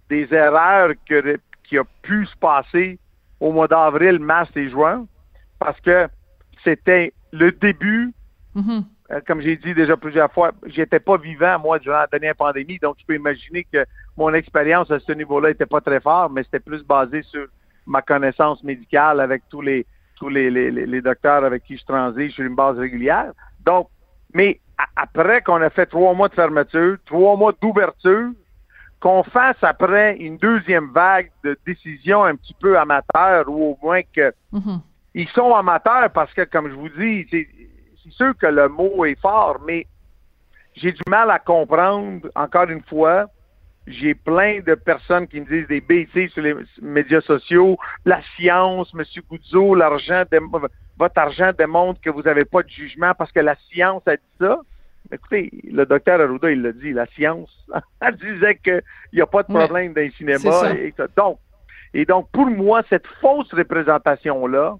des 0.09 0.33
erreurs 0.33 0.91
que, 1.09 1.37
qui 1.65 1.77
a 1.77 1.83
pu 2.03 2.25
se 2.25 2.37
passer 2.37 2.99
au 3.41 3.51
mois 3.51 3.67
d'avril, 3.67 4.19
mars 4.19 4.49
et 4.55 4.69
juin, 4.69 5.07
parce 5.59 5.79
que 5.81 6.07
c'était 6.63 7.11
le 7.33 7.51
début 7.51 8.13
mm-hmm. 8.55 8.83
Euh, 9.11 9.19
comme 9.27 9.41
j'ai 9.41 9.57
dit 9.57 9.73
déjà 9.73 9.97
plusieurs 9.97 10.31
fois, 10.31 10.51
j'étais 10.65 10.99
pas 10.99 11.17
vivant, 11.17 11.59
moi, 11.59 11.79
durant 11.79 11.99
la 11.99 12.07
dernière 12.07 12.35
pandémie, 12.35 12.79
donc 12.79 12.95
je 12.99 13.05
peux 13.05 13.15
imaginer 13.15 13.65
que 13.71 13.85
mon 14.15 14.33
expérience 14.33 14.89
à 14.91 14.99
ce 14.99 15.11
niveau-là 15.11 15.49
était 15.49 15.65
pas 15.65 15.81
très 15.81 15.99
forte, 15.99 16.31
mais 16.31 16.43
c'était 16.43 16.59
plus 16.59 16.83
basé 16.83 17.21
sur 17.23 17.47
ma 17.85 18.01
connaissance 18.01 18.63
médicale 18.63 19.19
avec 19.19 19.43
tous 19.49 19.61
les 19.61 19.85
tous 20.15 20.29
les, 20.29 20.51
les, 20.51 20.69
les 20.69 21.01
docteurs 21.01 21.43
avec 21.43 21.63
qui 21.63 21.77
je 21.77 21.83
transige 21.83 22.33
sur 22.33 22.45
une 22.45 22.53
base 22.53 22.77
régulière. 22.77 23.33
Donc, 23.65 23.87
mais 24.35 24.59
après 24.95 25.41
qu'on 25.41 25.61
a 25.61 25.71
fait 25.71 25.87
trois 25.87 26.13
mois 26.13 26.29
de 26.29 26.35
fermeture, 26.35 26.97
trois 27.07 27.35
mois 27.35 27.53
d'ouverture, 27.59 28.29
qu'on 28.99 29.23
fasse 29.23 29.57
après 29.63 30.15
une 30.17 30.37
deuxième 30.37 30.91
vague 30.91 31.31
de 31.43 31.57
décisions 31.65 32.23
un 32.23 32.35
petit 32.35 32.53
peu 32.53 32.77
amateurs 32.77 33.49
ou 33.49 33.71
au 33.71 33.77
moins 33.81 34.01
que 34.03 34.31
mm-hmm. 34.53 34.79
ils 35.15 35.27
sont 35.29 35.55
amateurs 35.55 36.11
parce 36.11 36.31
que, 36.35 36.43
comme 36.43 36.69
je 36.69 36.75
vous 36.75 36.89
dis, 36.89 37.27
c'est 38.03 38.13
sûr 38.13 38.33
que 38.37 38.47
le 38.47 38.67
mot 38.67 39.05
est 39.05 39.19
fort, 39.19 39.59
mais 39.65 39.87
j'ai 40.75 40.91
du 40.91 41.01
mal 41.07 41.29
à 41.29 41.39
comprendre, 41.39 42.29
encore 42.35 42.69
une 42.69 42.83
fois, 42.83 43.27
j'ai 43.87 44.13
plein 44.13 44.59
de 44.61 44.75
personnes 44.75 45.27
qui 45.27 45.41
me 45.41 45.45
disent 45.45 45.67
des 45.67 45.81
bêtises 45.81 46.31
sur 46.31 46.43
les 46.43 46.55
médias 46.81 47.21
sociaux, 47.21 47.77
la 48.05 48.21
science, 48.35 48.91
M. 48.93 49.03
Goudzo, 49.29 49.75
l'argent. 49.75 50.23
votre 50.97 51.17
argent 51.17 51.51
démontre 51.57 51.99
que 52.01 52.09
vous 52.09 52.21
n'avez 52.21 52.45
pas 52.45 52.63
de 52.63 52.69
jugement 52.69 53.13
parce 53.17 53.31
que 53.31 53.39
la 53.39 53.55
science 53.71 54.03
a 54.07 54.15
dit 54.15 54.23
ça. 54.39 54.59
Écoutez, 55.11 55.49
le 55.69 55.85
docteur 55.85 56.21
Arruda, 56.21 56.51
il 56.51 56.61
l'a 56.61 56.71
dit, 56.71 56.93
la 56.93 57.07
science, 57.07 57.49
elle 58.01 58.15
disait 58.15 58.55
qu'il 58.63 58.81
n'y 59.13 59.21
a 59.21 59.25
pas 59.25 59.43
de 59.43 59.53
problème 59.53 59.93
dans 59.93 60.01
les 60.01 60.11
cinémas. 60.11 60.73
Et, 60.75 60.93
donc, 61.17 61.39
et 61.93 62.05
donc, 62.05 62.29
pour 62.31 62.45
moi, 62.45 62.83
cette 62.89 63.07
fausse 63.19 63.51
représentation-là, 63.53 64.75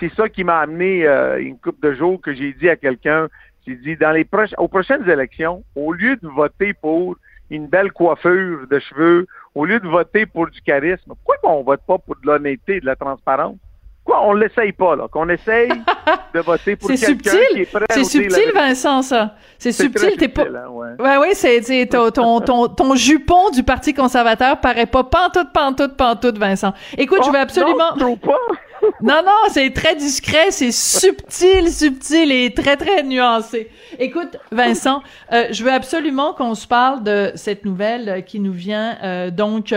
c'est 0.00 0.12
ça 0.14 0.28
qui 0.28 0.42
m'a 0.44 0.58
amené 0.58 1.06
euh, 1.06 1.40
une 1.40 1.58
couple 1.58 1.86
de 1.86 1.94
jours 1.94 2.20
que 2.20 2.32
j'ai 2.34 2.52
dit 2.54 2.68
à 2.68 2.76
quelqu'un, 2.76 3.28
j'ai 3.66 3.76
dit, 3.76 3.96
dans 3.96 4.10
les 4.10 4.24
proches, 4.24 4.54
aux 4.56 4.68
prochaines 4.68 5.08
élections, 5.08 5.62
au 5.76 5.92
lieu 5.92 6.16
de 6.16 6.26
voter 6.26 6.72
pour 6.72 7.16
une 7.50 7.66
belle 7.66 7.92
coiffure 7.92 8.66
de 8.68 8.78
cheveux, 8.78 9.26
au 9.54 9.64
lieu 9.66 9.78
de 9.78 9.88
voter 9.88 10.24
pour 10.24 10.48
du 10.48 10.60
charisme, 10.62 11.12
pourquoi 11.24 11.36
on 11.52 11.62
vote 11.62 11.82
pas 11.86 11.98
pour 11.98 12.16
de 12.16 12.26
l'honnêteté 12.26 12.76
et 12.76 12.80
de 12.80 12.86
la 12.86 12.96
transparence? 12.96 13.56
Quoi, 14.02 14.26
on 14.26 14.32
l'essaye 14.32 14.72
pas, 14.72 14.96
là, 14.96 15.08
qu'on 15.08 15.28
essaye 15.28 15.68
de 16.34 16.40
voter 16.40 16.74
pour 16.74 16.88
quelqu'un 16.88 17.36
qui 17.52 17.60
est 17.60 17.70
prêt 17.70 17.84
C'est 17.90 18.04
subtil, 18.04 18.52
Vincent, 18.54 19.02
ça. 19.02 19.34
C'est 19.58 19.72
subtil, 19.72 20.16
t'es 20.16 20.28
pas... 20.28 20.44
Hein, 20.44 20.68
ouais. 20.70 20.88
ouais, 20.98 21.16
ouais, 21.18 21.34
c'est, 21.34 21.86
ton, 21.90 22.10
ton, 22.40 22.68
ton, 22.68 22.94
jupon 22.94 23.50
du 23.50 23.62
Parti 23.62 23.92
conservateur 23.92 24.58
paraît 24.60 24.86
pas 24.86 25.04
pantoute, 25.04 25.52
pantoute, 25.52 25.96
pantoute, 25.96 26.38
Vincent. 26.38 26.72
Écoute, 26.96 27.20
je 27.24 27.28
oh, 27.28 27.32
vais 27.32 27.40
absolument... 27.40 27.94
Non, 27.98 28.16
pas. 28.16 28.38
Non, 29.02 29.22
non, 29.24 29.50
c'est 29.50 29.70
très 29.72 29.96
discret, 29.96 30.50
c'est 30.50 30.72
subtil, 30.72 31.70
subtil 31.70 32.32
et 32.32 32.52
très, 32.54 32.76
très 32.76 33.02
nuancé. 33.02 33.68
Écoute, 33.98 34.36
Vincent, 34.52 35.02
euh, 35.32 35.46
je 35.50 35.64
veux 35.64 35.72
absolument 35.72 36.32
qu'on 36.32 36.54
se 36.54 36.66
parle 36.66 37.02
de 37.02 37.32
cette 37.34 37.64
nouvelle 37.64 38.08
euh, 38.08 38.20
qui 38.20 38.40
nous 38.40 38.52
vient, 38.52 38.96
euh, 39.02 39.30
donc, 39.30 39.74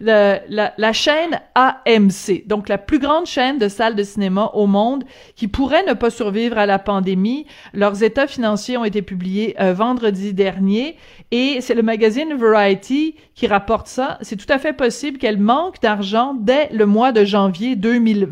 la, 0.00 0.40
la, 0.48 0.92
chaîne 0.92 1.40
AMC, 1.54 2.46
donc 2.46 2.68
la 2.68 2.78
plus 2.78 2.98
grande 2.98 3.26
chaîne 3.26 3.58
de 3.58 3.68
salles 3.68 3.94
de 3.94 4.02
cinéma 4.02 4.50
au 4.54 4.66
monde, 4.66 5.04
qui 5.36 5.48
pourrait 5.48 5.84
ne 5.84 5.94
pas 5.94 6.10
survivre 6.10 6.58
à 6.58 6.66
la 6.66 6.78
pandémie. 6.78 7.46
Leurs 7.74 8.02
états 8.02 8.26
financiers 8.26 8.76
ont 8.76 8.84
été 8.84 9.02
publiés 9.02 9.54
vendredi 9.58 10.32
dernier 10.32 10.96
et 11.30 11.60
c'est 11.60 11.74
le 11.74 11.82
magazine 11.82 12.34
Variety 12.34 13.16
qui 13.34 13.46
rapporte 13.46 13.86
ça. 13.86 14.18
C'est 14.22 14.36
tout 14.36 14.52
à 14.52 14.58
fait 14.58 14.72
possible 14.72 15.18
qu'elle 15.18 15.38
manque 15.38 15.80
d'argent 15.80 16.34
dès 16.38 16.68
le 16.72 16.86
mois 16.86 17.12
de 17.12 17.24
janvier 17.24 17.76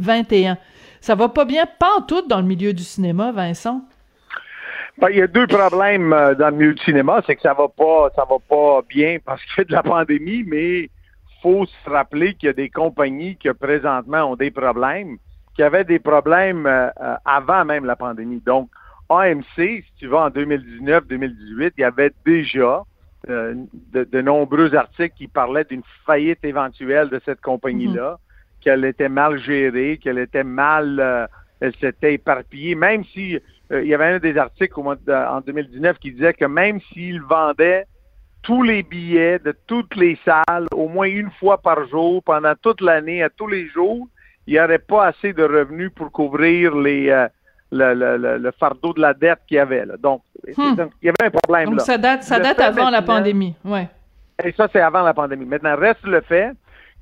2021. 0.07 0.59
Ça 1.01 1.15
va 1.15 1.29
pas 1.29 1.45
bien, 1.45 1.65
pas 1.67 1.99
en 1.99 2.03
tout 2.03 2.27
dans 2.27 2.41
le 2.41 2.47
milieu 2.47 2.73
du 2.73 2.83
cinéma, 2.83 3.33
Vincent? 3.33 3.83
Ben, 4.99 5.11
il 5.11 5.19
y 5.19 5.23
a 5.23 5.27
deux 5.27 5.47
problèmes 5.47 6.13
euh, 6.13 6.35
dans 6.35 6.49
le 6.49 6.57
milieu 6.57 6.75
du 6.75 6.83
cinéma, 6.83 7.23
c'est 7.27 7.37
que 7.37 7.43
ça 7.43 7.53
va 7.53 7.69
pas, 7.69 8.09
ça 8.17 8.25
va 8.29 8.37
pas 8.49 8.81
bien 8.89 9.19
parce 9.25 9.43
qu'il 9.45 9.59
y 9.59 9.61
a 9.61 9.65
de 9.65 9.73
la 9.73 9.83
pandémie, 9.83 10.43
mais 10.47 10.89
faut 11.43 11.67
se 11.67 11.91
rappeler 11.91 12.35
qu'il 12.35 12.47
y 12.47 12.51
a 12.51 12.55
des 12.55 12.71
compagnies 12.71 13.37
qui 13.37 13.49
présentement 13.53 14.33
ont 14.33 14.37
des 14.37 14.51
problèmes, 14.51 15.19
qui 15.55 15.63
avaient 15.63 15.85
des 15.85 15.99
problèmes 15.99 16.67
euh, 16.67 16.89
euh, 17.03 17.15
avant 17.27 17.67
même 17.67 17.85
la 17.85 17.95
pandémie. 17.97 18.43
Donc, 18.47 18.71
AMC, 19.11 19.45
si 19.57 19.85
tu 19.99 20.07
vas 20.07 20.25
en 20.25 20.31
2019-2018, 20.31 21.73
il 21.77 21.81
y 21.81 21.85
avait 21.85 22.13
déjà 22.25 22.83
de, 23.29 24.21
nombreux 24.23 24.75
articles 24.75 25.15
qui 25.17 25.27
parlaient 25.27 25.65
d'une 25.65 25.83
faillite 26.05 26.45
éventuelle 26.45 27.09
de 27.09 27.21
cette 27.25 27.41
compagnie-là, 27.41 28.13
mm-hmm. 28.13 28.26
Qu'elle 28.61 28.85
était 28.85 29.09
mal 29.09 29.39
gérée, 29.39 29.99
qu'elle 30.03 30.19
était 30.19 30.45
mal, 30.45 31.29
elle 31.61 31.75
s'était 31.77 32.15
éparpillée, 32.15 32.75
même 32.75 33.05
si 33.05 33.39
euh, 33.73 33.83
il 33.83 33.89
y 33.89 33.95
avait 33.95 34.15
un 34.15 34.19
des 34.19 34.37
articles 34.37 34.79
en 34.79 35.41
2019 35.41 35.99
qui 35.99 36.13
disait 36.13 36.35
que 36.35 36.45
même 36.45 36.81
s'ils 36.93 37.23
vendaient 37.23 37.87
tous 38.43 38.63
les 38.63 38.83
billets 38.83 39.41
de 39.41 39.55
toutes 39.67 39.97
les 39.97 40.19
salles 40.25 40.67
au 40.73 40.89
moins 40.89 41.09
une 41.09 41.31
fois 41.33 41.59
par 41.59 41.89
jour 41.89 42.23
pendant 42.23 42.55
toute 42.61 42.81
l'année, 42.81 43.23
à 43.23 43.29
tous 43.29 43.49
les 43.49 43.67
jours, 43.69 44.07
il 44.47 44.55
n'y 44.55 44.61
aurait 44.61 44.79
pas 44.79 45.07
assez 45.07 45.33
de 45.33 45.43
revenus 45.43 45.91
pour 45.93 46.13
couvrir 46.13 46.77
les, 46.77 47.11
euh, 47.11 47.27
le, 47.73 48.51
fardeau 48.53 48.93
de 48.93 49.01
la 49.01 49.15
dette 49.15 49.41
qu'il 49.49 49.57
y 49.57 49.61
avait. 49.61 49.85
Hmm. 49.85 49.97
Donc, 49.99 50.23
il 51.03 51.07
y 51.07 51.09
avait 51.09 51.25
un 51.25 51.31
problème. 51.31 51.71
Donc, 51.71 51.81
ça 51.81 51.99
date, 51.99 52.23
ça 52.23 52.39
date 52.39 52.61
avant 52.61 52.91
la 52.91 53.03
pandémie. 53.03 53.57
Ouais. 53.65 53.89
Et 54.45 54.53
ça, 54.53 54.69
c'est 54.73 54.81
avant 54.81 55.03
la 55.03 55.15
pandémie. 55.15 55.47
Maintenant, 55.47 55.75
reste 55.77 56.05
le 56.05 56.21
fait 56.21 56.53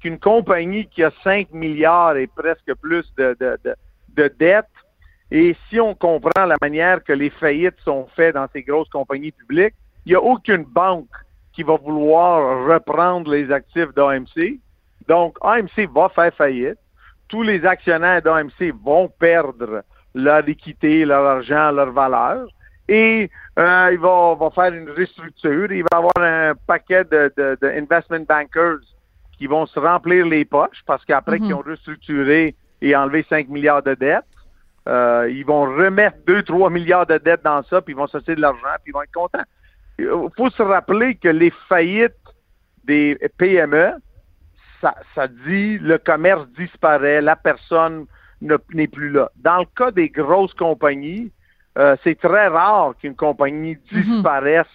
qu'une 0.04 0.18
compagnie 0.18 0.86
qui 0.86 1.02
a 1.02 1.10
5 1.22 1.52
milliards 1.52 2.18
et 2.18 2.26
presque 2.26 2.74
plus 2.74 3.10
de, 3.16 3.34
de, 3.40 3.58
de, 3.64 3.74
de 4.16 4.28
dettes 4.38 4.66
et 5.30 5.56
si 5.68 5.80
on 5.80 5.94
comprend 5.94 6.44
la 6.44 6.56
manière 6.60 7.02
que 7.02 7.14
les 7.14 7.30
faillites 7.30 7.80
sont 7.82 8.06
faites 8.14 8.34
dans 8.34 8.46
ces 8.52 8.62
grosses 8.62 8.90
compagnies 8.90 9.32
publiques, 9.32 9.74
il 10.04 10.10
n'y 10.10 10.16
a 10.16 10.22
aucune 10.22 10.64
banque 10.64 11.08
qui 11.54 11.62
va 11.62 11.76
vouloir 11.76 12.66
reprendre 12.68 13.30
les 13.30 13.50
actifs 13.50 13.92
d'AMC. 13.94 14.60
Donc, 15.08 15.38
AMC 15.40 15.88
va 15.92 16.10
faire 16.10 16.34
faillite. 16.34 16.78
Tous 17.28 17.42
les 17.42 17.64
actionnaires 17.64 18.20
d'AMC 18.20 18.74
vont 18.84 19.08
perdre 19.08 19.82
leur 20.14 20.46
équité, 20.46 21.04
leur 21.06 21.24
argent, 21.24 21.70
leur 21.70 21.90
valeur. 21.90 22.46
Et 22.86 23.30
euh, 23.58 23.90
il 23.92 23.98
va, 23.98 24.50
faire 24.54 24.74
une 24.74 24.90
restructure. 24.90 25.72
Il 25.72 25.84
va 25.90 25.98
avoir 25.98 26.18
un 26.18 26.52
paquet 26.66 27.04
de, 27.04 27.58
investment 27.62 28.26
bankers 28.28 28.84
qui 29.36 29.46
vont 29.46 29.66
se 29.66 29.78
remplir 29.78 30.26
les 30.26 30.44
poches 30.44 30.82
parce 30.86 31.04
qu'après 31.04 31.36
mm-hmm. 31.36 31.42
qu'ils 31.42 31.54
ont 31.54 31.62
restructuré 31.62 32.54
et 32.82 32.96
enlevé 32.96 33.24
5 33.28 33.48
milliards 33.48 33.82
de 33.82 33.94
dettes, 33.94 34.24
euh, 34.88 35.30
ils 35.30 35.44
vont 35.44 35.62
remettre 35.62 36.18
2-3 36.26 36.70
milliards 36.72 37.06
de 37.06 37.18
dettes 37.18 37.42
dans 37.42 37.62
ça, 37.64 37.80
puis 37.80 37.94
ils 37.94 37.96
vont 37.96 38.06
sortir 38.06 38.36
de 38.36 38.40
l'argent, 38.40 38.74
puis 38.82 38.90
ils 38.90 38.92
vont 38.92 39.02
être 39.02 39.12
contents. 39.12 39.44
Il 39.98 40.08
faut 40.36 40.50
se 40.50 40.62
rappeler 40.62 41.14
que 41.14 41.28
les 41.28 41.52
faillites 41.68 42.12
des 42.84 43.18
PME, 43.38 43.92
ça, 44.80 44.94
ça 45.14 45.28
dit 45.28 45.78
le 45.78 45.96
commerce 45.98 46.46
disparaît, 46.58 47.22
la 47.22 47.36
personne 47.36 48.06
n'est 48.42 48.88
plus 48.88 49.10
là. 49.10 49.30
Dans 49.36 49.58
le 49.58 49.66
cas 49.76 49.90
des 49.90 50.10
grosses 50.10 50.52
compagnies, 50.54 51.32
euh, 51.78 51.96
c'est 52.04 52.18
très 52.18 52.48
rare 52.48 52.94
qu'une 53.00 53.16
compagnie 53.16 53.78
mhm. 53.90 54.02
disparaisse 54.02 54.66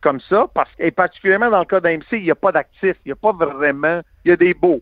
comme 0.00 0.20
ça, 0.20 0.46
parce, 0.54 0.70
et 0.78 0.90
particulièrement 0.90 1.50
dans 1.50 1.58
le 1.60 1.64
cas 1.64 1.80
d'AMC, 1.80 2.12
il 2.12 2.22
n'y 2.22 2.30
a 2.30 2.36
pas 2.36 2.52
d'actifs, 2.52 2.96
il 3.04 3.08
n'y 3.08 3.12
a 3.12 3.16
pas 3.16 3.32
vraiment, 3.32 4.00
il 4.24 4.28
y 4.28 4.32
a 4.32 4.36
des 4.36 4.54
beaux, 4.54 4.80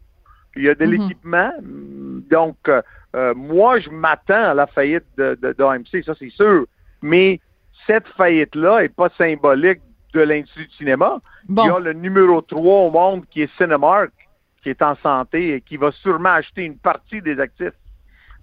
il 0.56 0.64
y 0.64 0.68
a 0.68 0.75
de 0.75 0.85
mhm. 0.85 0.90
l'équipement, 0.92 1.52
donc 1.62 2.56
euh, 2.68 2.82
euh, 3.16 3.35
moi, 3.35 3.78
je 3.78 3.88
m'attends 3.88 4.50
à 4.50 4.54
la 4.54 4.66
faillite 4.66 5.04
de, 5.16 5.35
d'AMC, 5.56 6.04
ça 6.04 6.14
c'est 6.18 6.30
sûr. 6.30 6.66
Mais 7.02 7.40
cette 7.87 8.06
faillite-là 8.08 8.82
n'est 8.82 8.88
pas 8.90 9.08
symbolique 9.16 9.80
de 10.12 10.20
l'industrie 10.20 10.66
du 10.66 10.75
cinéma. 10.75 11.20
Il 11.49 11.56
y 11.56 11.70
a 11.70 11.78
le 11.78 11.92
numéro 11.94 12.40
3 12.42 12.61
au 12.61 12.90
monde 12.90 13.25
qui 13.30 13.42
est 13.42 13.56
Cinemark, 13.56 14.12
qui 14.62 14.70
est 14.70 14.82
en 14.82 14.96
santé 14.96 15.54
et 15.54 15.61
qui 15.61 15.76
va 15.76 15.92
sûrement 15.92 16.30
acheter 16.30 16.64
une 16.64 16.76
partie 16.76 17.23
des 17.23 17.38
actifs 17.40 17.73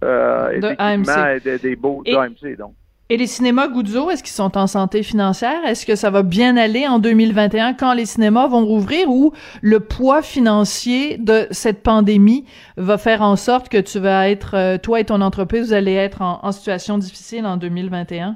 euh, 0.03 0.59
de 0.59 0.75
AMC. 0.77 1.45
Et 1.45 1.59
des 1.59 1.75
beaux 1.75 2.03
d'AMC. 2.05 2.57
Donc. 2.57 2.73
Et 3.13 3.17
les 3.17 3.27
cinémas 3.27 3.67
Guzzo, 3.67 4.09
est-ce 4.09 4.23
qu'ils 4.23 4.33
sont 4.33 4.57
en 4.57 4.65
santé 4.65 5.03
financière? 5.03 5.63
Est-ce 5.67 5.85
que 5.85 5.93
ça 5.93 6.09
va 6.09 6.23
bien 6.23 6.57
aller 6.57 6.87
en 6.87 6.97
2021 6.97 7.75
quand 7.75 7.93
les 7.93 8.07
cinémas 8.07 8.47
vont 8.47 8.65
rouvrir 8.65 9.07
ou 9.07 9.33
le 9.61 9.81
poids 9.81 10.23
financier 10.23 11.19
de 11.19 11.45
cette 11.51 11.83
pandémie 11.83 12.43
va 12.75 12.97
faire 12.97 13.21
en 13.21 13.35
sorte 13.35 13.69
que 13.69 13.77
tu 13.77 13.99
vas 13.99 14.29
être, 14.29 14.55
euh, 14.55 14.77
toi 14.79 14.99
et 14.99 15.03
ton 15.03 15.21
entreprise, 15.21 15.67
vous 15.67 15.73
allez 15.73 15.93
être 15.93 16.23
en, 16.23 16.51
situation 16.51 16.97
difficile 16.97 17.45
en 17.45 17.57
2021? 17.57 18.35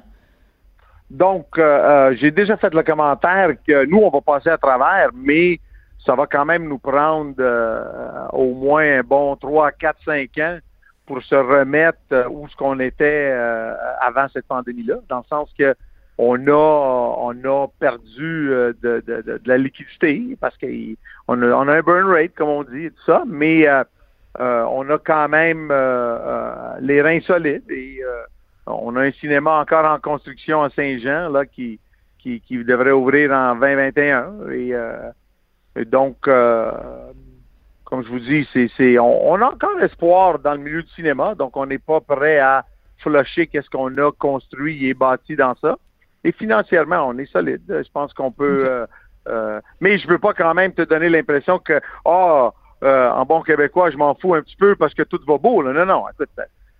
Donc, 1.09 1.57
euh, 1.57 1.63
euh, 1.63 2.15
j'ai 2.15 2.29
déjà 2.29 2.55
fait 2.55 2.71
le 2.71 2.83
commentaire 2.83 3.53
que 3.67 3.83
nous, 3.85 3.97
on 3.97 4.11
va 4.11 4.21
passer 4.21 4.49
à 4.49 4.59
travers, 4.59 5.09
mais 5.11 5.59
ça 6.05 6.13
va 6.13 6.27
quand 6.27 6.45
même 6.45 6.67
nous 6.67 6.77
prendre 6.77 7.33
au 8.31 8.53
moins 8.53 8.99
un 8.99 9.01
bon 9.01 9.35
3, 9.37 9.71
4, 9.71 9.97
5 10.05 10.37
ans 10.37 10.57
pour 11.07 11.23
se 11.23 11.35
remettre 11.35 11.97
euh, 12.11 12.27
où 12.29 12.47
ce 12.49 12.55
qu'on 12.55 12.79
était 12.79 13.31
euh, 13.31 13.73
avant 14.01 14.27
cette 14.31 14.45
pandémie-là, 14.45 14.97
dans 15.09 15.19
le 15.19 15.23
sens 15.29 15.49
que 15.57 15.73
on 16.19 16.47
a 16.47 17.15
on 17.19 17.43
a 17.45 17.67
perdu 17.79 18.51
euh, 18.51 18.73
de, 18.83 19.03
de, 19.07 19.21
de, 19.21 19.41
la 19.45 19.57
liquidité 19.57 20.37
parce 20.39 20.57
qu'on 20.57 21.41
a, 21.41 21.45
on 21.45 21.67
a 21.67 21.77
un 21.77 21.81
burn 21.81 22.11
rate, 22.11 22.33
comme 22.35 22.49
on 22.49 22.63
dit, 22.63 22.85
et 22.85 22.91
tout 22.91 23.03
ça, 23.05 23.23
mais 23.25 23.67
on 24.39 24.89
a 24.89 24.97
quand 24.99 25.29
même 25.29 25.69
les 26.81 27.01
reins 27.01 27.21
solides 27.21 27.69
et 27.71 28.01
on 28.67 28.95
a 28.95 29.01
un 29.01 29.11
cinéma 29.13 29.59
encore 29.59 29.85
en 29.85 29.99
construction 29.99 30.61
à 30.61 30.69
Saint-Jean 30.69 31.29
là 31.29 31.45
qui, 31.45 31.79
qui, 32.19 32.41
qui 32.41 32.63
devrait 32.63 32.91
ouvrir 32.91 33.31
en 33.31 33.55
2021 33.55 34.51
et, 34.51 34.73
et 35.75 35.85
donc 35.85 36.27
comme 37.87 38.03
je 38.03 38.09
vous 38.09 38.19
dis, 38.19 38.45
c'est, 38.53 38.99
on, 38.99 39.35
a 39.35 39.45
encore 39.45 39.79
espoir 39.79 40.39
dans 40.39 40.51
le 40.51 40.57
milieu 40.57 40.83
du 40.83 40.89
cinéma, 40.89 41.35
donc 41.35 41.55
on 41.55 41.65
n'est 41.65 41.77
pas 41.77 42.01
prêt 42.01 42.37
à 42.37 42.65
flusher 42.97 43.47
qu'est-ce 43.47 43.69
qu'on 43.69 43.97
a 43.97 44.11
construit 44.11 44.87
et 44.87 44.93
bâti 44.93 45.37
dans 45.37 45.55
ça. 45.61 45.77
Et 46.25 46.33
financièrement, 46.33 47.07
on 47.07 47.17
est 47.17 47.31
solide. 47.31 47.63
Je 47.69 47.89
pense 47.93 48.13
qu'on 48.13 48.31
peut. 48.31 48.65
Euh, 48.67 48.85
euh, 49.29 49.61
mais 49.79 49.99
je 49.99 50.07
veux 50.09 50.19
pas 50.19 50.33
quand 50.33 50.53
même 50.53 50.73
te 50.73 50.81
donner 50.81 51.07
l'impression 51.07 51.59
que, 51.59 51.79
ah, 52.03 52.51
euh, 52.83 53.09
en 53.09 53.23
bon 53.23 53.41
québécois, 53.41 53.89
je 53.89 53.95
m'en 53.95 54.15
fous 54.15 54.35
un 54.35 54.41
petit 54.41 54.57
peu 54.57 54.75
parce 54.75 54.93
que 54.93 55.03
tout 55.03 55.21
va 55.25 55.37
beau. 55.37 55.61
Là. 55.61 55.71
Non, 55.71 55.85
non. 55.85 56.03
Écoute, 56.09 56.29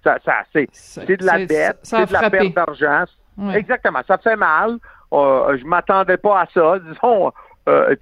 ça, 0.03 0.17
ça 0.25 0.43
c'est, 0.51 0.67
de 1.07 1.25
la 1.25 1.45
dette, 1.45 1.79
c'est 1.83 2.05
de 2.05 2.11
la 2.11 2.29
perte 2.29 2.53
d'argent. 2.53 3.05
Exactement. 3.53 4.01
Ça 4.05 4.17
fait 4.17 4.35
mal. 4.35 4.77
je 5.13 5.65
m'attendais 5.65 6.17
pas 6.17 6.41
à 6.41 6.47
ça, 6.53 6.79
disons, 6.85 7.31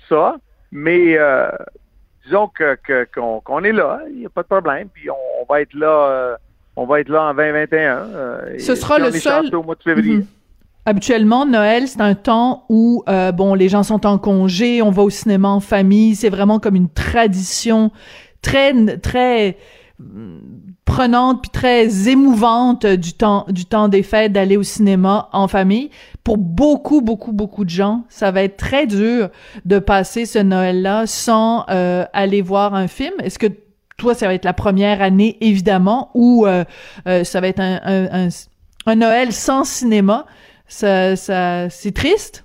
ça. 0.09 0.38
Mais 0.71 1.19
disons 2.25 2.48
que 2.48 2.77
qu'on 3.13 3.63
est 3.63 3.72
là, 3.72 4.01
il 4.10 4.20
n'y 4.20 4.25
a 4.25 4.29
pas 4.29 4.44
de 4.44 4.48
problème, 4.48 4.89
puis 4.94 5.10
on, 5.10 5.46
va 5.48 5.62
être 5.62 5.74
là 5.74 5.88
euh, 5.88 6.36
on 6.75 6.86
va 6.86 7.00
être 7.00 7.10
là 7.10 7.24
en 7.24 7.34
2021. 7.34 8.60
Ce 8.60 8.75
sera 8.75 9.00
le 9.00 9.12
seul. 9.12 9.53
au 9.55 9.63
mois 9.63 9.75
de 9.75 9.84
février. 9.84 10.17
Mhm. 10.17 10.25
Habituellement, 10.88 11.48
Noël, 11.48 11.88
c'est 11.88 12.01
un 12.01 12.13
temps 12.13 12.65
où 12.70 13.03
euh, 13.10 13.32
bon, 13.32 13.55
les 13.55 13.70
gens 13.70 13.82
sont 13.82 14.05
en 14.05 14.20
congé, 14.20 14.84
on 14.84 14.91
va 14.91 15.01
au 15.01 15.10
cinéma 15.10 15.50
en 15.50 15.60
famille, 15.60 16.15
c'est 16.15 16.29
vraiment 16.29 16.60
comme 16.60 16.75
une 16.75 16.89
tradition 16.89 17.91
très 18.44 18.74
très 18.98 19.58
prenante 20.86 21.42
puis 21.42 21.50
très 21.51 22.10
émouvante 22.10 22.86
du 22.86 23.13
temps 23.13 23.46
du 23.50 23.65
temps 23.65 23.88
des 23.88 24.04
fêtes 24.04 24.32
d'aller 24.32 24.58
au 24.58 24.63
cinéma 24.63 25.30
en 25.34 25.48
famille. 25.48 25.89
Pour 26.24 26.38
beaucoup 26.38 27.01
beaucoup 27.01 27.34
beaucoup 27.34 27.65
de 27.65 27.70
gens, 27.70 28.04
ça 28.10 28.32
va 28.32 28.44
être 28.44 28.58
très 28.58 28.88
dur 28.88 29.30
de 29.65 29.80
passer 29.80 30.25
ce 30.25 30.39
Noël-là 30.39 31.08
sans 31.08 31.65
euh, 31.70 32.06
aller 32.13 32.42
voir 32.42 32.75
un 32.75 32.88
film. 32.88 33.13
Est-ce 33.22 33.39
que 33.39 33.48
toi, 33.98 34.13
ça 34.13 34.27
va 34.27 34.34
être 34.34 34.46
la 34.46 34.54
première 34.54 35.01
année 35.01 35.38
évidemment 35.42 36.12
où 36.13 36.46
euh, 36.46 36.65
ça 37.24 37.42
va 37.42 37.48
être 37.48 37.62
un, 37.62 37.80
un, 37.86 38.27
un 38.86 38.96
Noël 38.96 39.32
sans 39.32 39.63
cinéma? 39.63 40.25
ça, 40.68 41.15
ça 41.15 41.70
c'est 41.70 41.94
triste? 41.94 42.45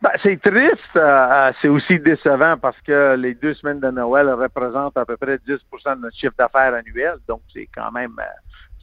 Ben, 0.00 0.10
c'est 0.22 0.40
triste, 0.40 0.78
euh, 0.94 1.00
euh, 1.00 1.52
c'est 1.60 1.66
aussi 1.66 1.98
décevant 1.98 2.56
parce 2.56 2.80
que 2.82 3.16
les 3.16 3.34
deux 3.34 3.54
semaines 3.54 3.80
de 3.80 3.90
Noël 3.90 4.28
représentent 4.30 4.96
à 4.96 5.04
peu 5.04 5.16
près 5.16 5.38
10% 5.38 5.96
de 5.96 6.02
notre 6.02 6.16
chiffre 6.16 6.34
d'affaires 6.38 6.72
annuel, 6.72 7.16
donc 7.26 7.40
c'est 7.52 7.68
quand 7.74 7.90
même 7.90 8.14
euh, 8.20 8.24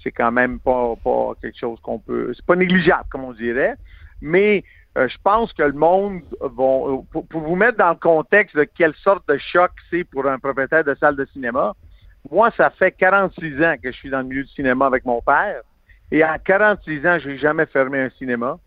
c'est 0.03 0.11
quand 0.11 0.31
même 0.33 0.59
pas, 0.59 0.93
pas 1.01 1.31
quelque 1.41 1.57
chose 1.57 1.79
qu'on 1.79 1.99
peut 1.99 2.33
c'est 2.35 2.45
pas 2.45 2.57
négligeable 2.57 3.05
comme 3.09 3.23
on 3.23 3.31
dirait, 3.31 3.75
mais 4.21 4.65
je 4.97 5.17
pense 5.23 5.51
que 5.53 5.63
le 5.63 5.73
monde 5.73 6.21
va 6.41 6.47
pour, 6.49 7.27
pour, 7.29 7.41
vous 7.41 7.55
mettre 7.55 7.77
dans 7.77 7.89
le 7.89 7.95
contexte 7.95 8.55
de 8.55 8.63
quelle 8.63 8.93
sorte 8.95 9.27
de 9.27 9.37
choc 9.37 9.71
c'est 9.89 10.03
pour 10.05 10.25
un 10.25 10.39
propriétaire 10.39 10.83
de 10.83 10.95
salle 10.95 11.17
de 11.17 11.25
cinéma. 11.33 11.73
Moi, 12.31 12.49
ça 12.55 12.69
fait 12.69 12.91
46 12.91 13.61
ans 13.61 13.75
que 13.81 13.91
je 13.91 13.97
suis 13.97 14.09
dans 14.09 14.19
le 14.19 14.25
milieu 14.25 14.43
du 14.43 14.49
cinéma 14.51 14.85
avec 14.85 15.03
mon 15.03 15.21
père. 15.21 15.61
Et 16.11 16.23
en 16.23 16.37
46 16.43 17.05
ans, 17.05 17.19
je 17.19 17.29
n'ai 17.29 17.37
jamais 17.37 17.65
fermé 17.65 17.99
un 17.99 18.09
cinéma, 18.11 18.57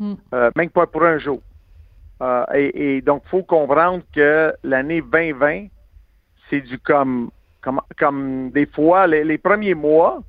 hmm. 0.00 0.14
euh, 0.34 0.50
même 0.56 0.70
pas 0.70 0.88
pour 0.88 1.04
un 1.04 1.18
jour. 1.18 1.40
Euh, 2.22 2.44
et, 2.54 3.02
donc, 3.02 3.22
il 3.26 3.28
faut 3.28 3.42
comprendre 3.42 4.02
que 4.14 4.54
l'année 4.62 5.02
2020, 5.02 5.66
c'est 6.48 6.60
du 6.60 6.78
comme, 6.78 7.30
comme, 7.60 7.80
comme 7.98 8.50
des 8.50 8.66
fois, 8.66 9.06
les, 9.06 9.38
premiers 9.38 9.74
mois, 9.74 10.22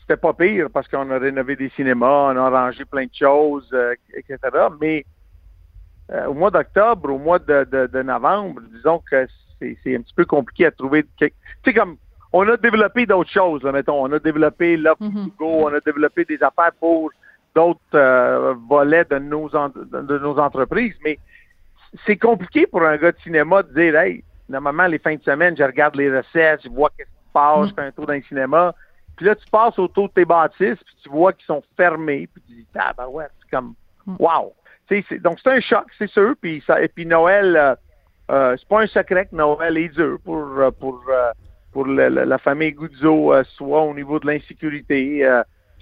c'était 0.00 0.16
pas 0.16 0.32
pire 0.32 0.68
parce 0.72 0.88
qu'on 0.88 1.10
a 1.10 1.18
rénové 1.18 1.56
des 1.56 1.68
cinémas, 1.70 2.32
on 2.32 2.36
a 2.36 2.46
arrangé 2.46 2.84
plein 2.84 3.04
de 3.04 3.14
choses, 3.14 3.68
euh, 3.72 3.94
etc. 4.14 4.38
Mais 4.80 5.04
au 6.26 6.32
mois 6.32 6.50
d'octobre, 6.50 7.12
au 7.12 7.18
mois 7.18 7.38
de, 7.38 7.64
de, 7.64 8.02
novembre, 8.02 8.62
disons 8.72 9.02
que 9.10 9.26
c'est 9.60 9.94
un 9.94 10.00
petit 10.00 10.14
peu 10.14 10.24
compliqué 10.24 10.64
à 10.64 10.70
trouver. 10.70 11.04
Tu 11.18 11.30
sais, 11.62 11.74
comme 11.74 11.98
on 12.32 12.48
a 12.48 12.56
développé 12.56 13.06
d'autres 13.06 13.30
choses, 13.30 13.62
mettons. 13.64 14.04
On 14.04 14.12
a 14.12 14.18
développé 14.18 14.76
l'offre 14.76 15.02
mhm. 15.02 15.30
Go, 15.38 15.66
on 15.66 15.74
a 15.74 15.80
développé 15.80 16.24
des 16.24 16.42
affaires 16.42 16.72
pour 16.78 17.10
d'autres 17.58 17.80
euh, 17.94 18.54
volets 18.68 19.04
de 19.10 19.18
nos, 19.18 19.48
de 19.48 20.18
nos 20.18 20.38
entreprises, 20.38 20.94
mais 21.04 21.18
c'est 22.06 22.16
compliqué 22.16 22.68
pour 22.68 22.82
un 22.84 22.96
gars 22.96 23.10
de 23.10 23.18
cinéma 23.18 23.64
de 23.64 23.74
dire, 23.74 23.96
hey, 23.96 24.22
normalement, 24.48 24.86
les 24.86 25.00
fins 25.00 25.16
de 25.16 25.22
semaine, 25.24 25.56
je 25.56 25.64
regarde 25.64 25.96
les 25.96 26.16
recettes, 26.16 26.60
je 26.62 26.68
vois 26.68 26.90
qu'est-ce 26.96 27.08
qui 27.08 27.26
se 27.26 27.32
passe, 27.32 27.68
je 27.70 27.74
fais 27.74 27.82
un 27.82 27.90
tour 27.90 28.06
dans 28.06 28.12
le 28.12 28.22
cinéma. 28.22 28.72
Puis 29.16 29.26
là, 29.26 29.34
tu 29.34 29.44
passes 29.50 29.76
autour 29.76 30.08
de 30.08 30.12
tes 30.12 30.24
bâtisses, 30.24 30.78
puis 30.86 30.96
tu 31.02 31.08
vois 31.08 31.32
qu'ils 31.32 31.46
sont 31.46 31.64
fermés, 31.76 32.28
puis 32.32 32.42
tu 32.46 32.54
dis, 32.54 32.66
ah, 32.78 32.92
ben 32.96 33.08
ouais, 33.08 33.26
c'est 33.40 33.50
comme, 33.56 33.74
mhm. 34.06 34.16
wow. 34.20 34.54
donc, 35.20 35.38
c'est 35.42 35.50
un 35.50 35.60
choc, 35.60 35.86
c'est 35.98 36.10
sûr. 36.10 36.34
Puis, 36.40 36.62
ça, 36.64 36.80
et 36.80 36.86
puis 36.86 37.06
Noël, 37.06 37.56
euh, 37.56 37.74
euh, 38.30 38.56
c'est 38.56 38.68
pas 38.68 38.82
un 38.82 38.86
secret 38.86 39.26
que 39.26 39.34
Noël 39.34 39.76
est 39.78 39.88
dur 39.88 40.18
pour, 40.24 40.46
pour 40.78 41.02
pour 41.72 41.86
la, 41.86 42.38
famille 42.38 42.72
Guzzo, 42.72 43.34
euh, 43.34 43.44
soit 43.56 43.82
au 43.82 43.94
niveau 43.94 44.18
de 44.18 44.26
l'insécurité. 44.26 45.22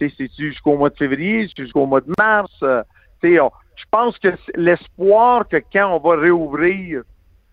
Euh, 0.03 0.09
c'est 0.17 0.31
jusqu'au 0.39 0.77
mois 0.77 0.91
de 0.91 0.97
février, 0.97 1.49
jusqu'au 1.57 1.87
mois 1.87 2.01
de 2.01 2.13
mars? 2.19 2.53
Euh, 2.63 2.83
je 3.23 3.85
pense 3.91 4.19
que 4.19 4.29
l'espoir 4.55 5.49
que 5.49 5.57
quand 5.73 5.97
on 5.97 5.99
va 5.99 6.17
réouvrir, 6.17 7.03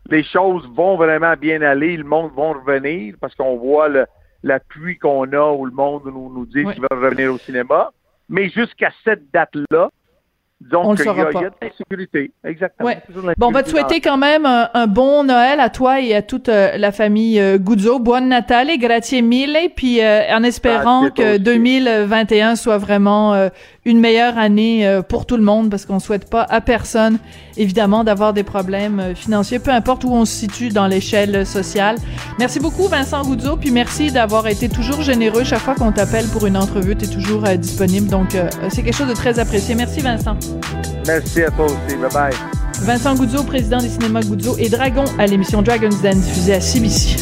les 0.09 0.23
choses 0.23 0.67
vont 0.75 0.97
vraiment 0.97 1.33
bien 1.35 1.61
aller, 1.61 1.97
le 1.97 2.03
monde 2.03 2.31
va 2.35 2.53
revenir 2.53 3.15
parce 3.19 3.33
qu'on 3.35 3.57
voit 3.57 3.89
l'appui 4.43 4.97
qu'on 4.97 5.31
a 5.31 5.51
où 5.51 5.65
le 5.65 5.71
monde 5.71 6.03
nous, 6.05 6.31
nous 6.33 6.45
dit 6.45 6.65
qu'il 6.65 6.81
va 6.81 6.87
revenir 6.91 7.33
au 7.33 7.37
cinéma. 7.37 7.91
Mais 8.29 8.49
jusqu'à 8.49 8.91
cette 9.03 9.31
date-là, 9.31 9.89
donc, 10.71 10.99
il 10.99 11.05
y, 11.05 11.09
a, 11.09 11.25
de 11.25 11.49
l'insécurité. 11.61 12.31
Exactement. 12.43 12.89
Bon, 13.37 13.47
on 13.47 13.51
va 13.51 13.63
te 13.63 13.69
souhaiter 13.69 13.99
quand 13.99 14.17
même 14.17 14.45
un, 14.45 14.87
bon 14.87 15.23
Noël 15.23 15.59
à 15.59 15.69
toi 15.69 15.99
et 15.99 16.15
à 16.15 16.21
toute 16.21 16.49
euh, 16.49 16.77
la 16.77 16.91
famille 16.91 17.39
euh, 17.39 17.57
Guzzo. 17.57 17.99
Buon 17.99 18.21
Natale, 18.21 18.77
grazie 18.77 19.21
mille. 19.21 19.57
Puis 19.75 20.01
euh, 20.01 20.21
en 20.31 20.43
espérant 20.43 21.09
que 21.09 21.37
2021 21.37 22.55
soit 22.55 22.77
vraiment 22.77 23.33
euh, 23.33 23.49
une 23.85 23.99
meilleure 23.99 24.37
année 24.37 24.99
pour 25.09 25.25
tout 25.25 25.37
le 25.37 25.43
monde, 25.43 25.69
parce 25.69 25.85
qu'on 25.85 25.99
souhaite 25.99 26.29
pas 26.29 26.43
à 26.49 26.61
personne, 26.61 27.17
évidemment, 27.57 28.03
d'avoir 28.03 28.33
des 28.33 28.43
problèmes 28.43 29.13
financiers, 29.15 29.59
peu 29.59 29.71
importe 29.71 30.03
où 30.03 30.11
on 30.11 30.25
se 30.25 30.33
situe 30.33 30.69
dans 30.69 30.87
l'échelle 30.87 31.45
sociale. 31.45 31.97
Merci 32.39 32.59
beaucoup, 32.59 32.87
Vincent 32.87 33.23
Guzzo. 33.23 33.57
Puis 33.57 33.71
merci 33.71 34.11
d'avoir 34.11 34.47
été 34.47 34.69
toujours 34.69 35.01
généreux. 35.01 35.43
Chaque 35.43 35.59
fois 35.59 35.75
qu'on 35.75 35.91
t'appelle 35.91 36.27
pour 36.27 36.45
une 36.45 36.55
entrevue, 36.55 36.95
tu 36.95 37.05
es 37.05 37.07
toujours 37.07 37.43
disponible. 37.57 38.07
Donc, 38.07 38.37
c'est 38.69 38.83
quelque 38.83 38.95
chose 38.95 39.09
de 39.09 39.13
très 39.13 39.37
apprécié. 39.39 39.75
Merci, 39.75 39.99
Vincent. 39.99 40.37
Merci 41.05 41.43
à 41.43 41.51
toi 41.51 41.65
aussi. 41.65 41.97
Bye 41.97 42.11
bye. 42.13 42.33
Vincent 42.81 43.15
Goudzo, 43.15 43.43
président 43.43 43.77
des 43.77 43.89
cinémas 43.89 44.23
Goudzo 44.23 44.55
et 44.57 44.69
Dragon 44.69 45.03
à 45.19 45.25
l'émission 45.25 45.61
Dragon's 45.61 46.01
Den 46.01 46.19
diffusée 46.19 46.53
à 46.53 46.61
CBC. 46.61 47.17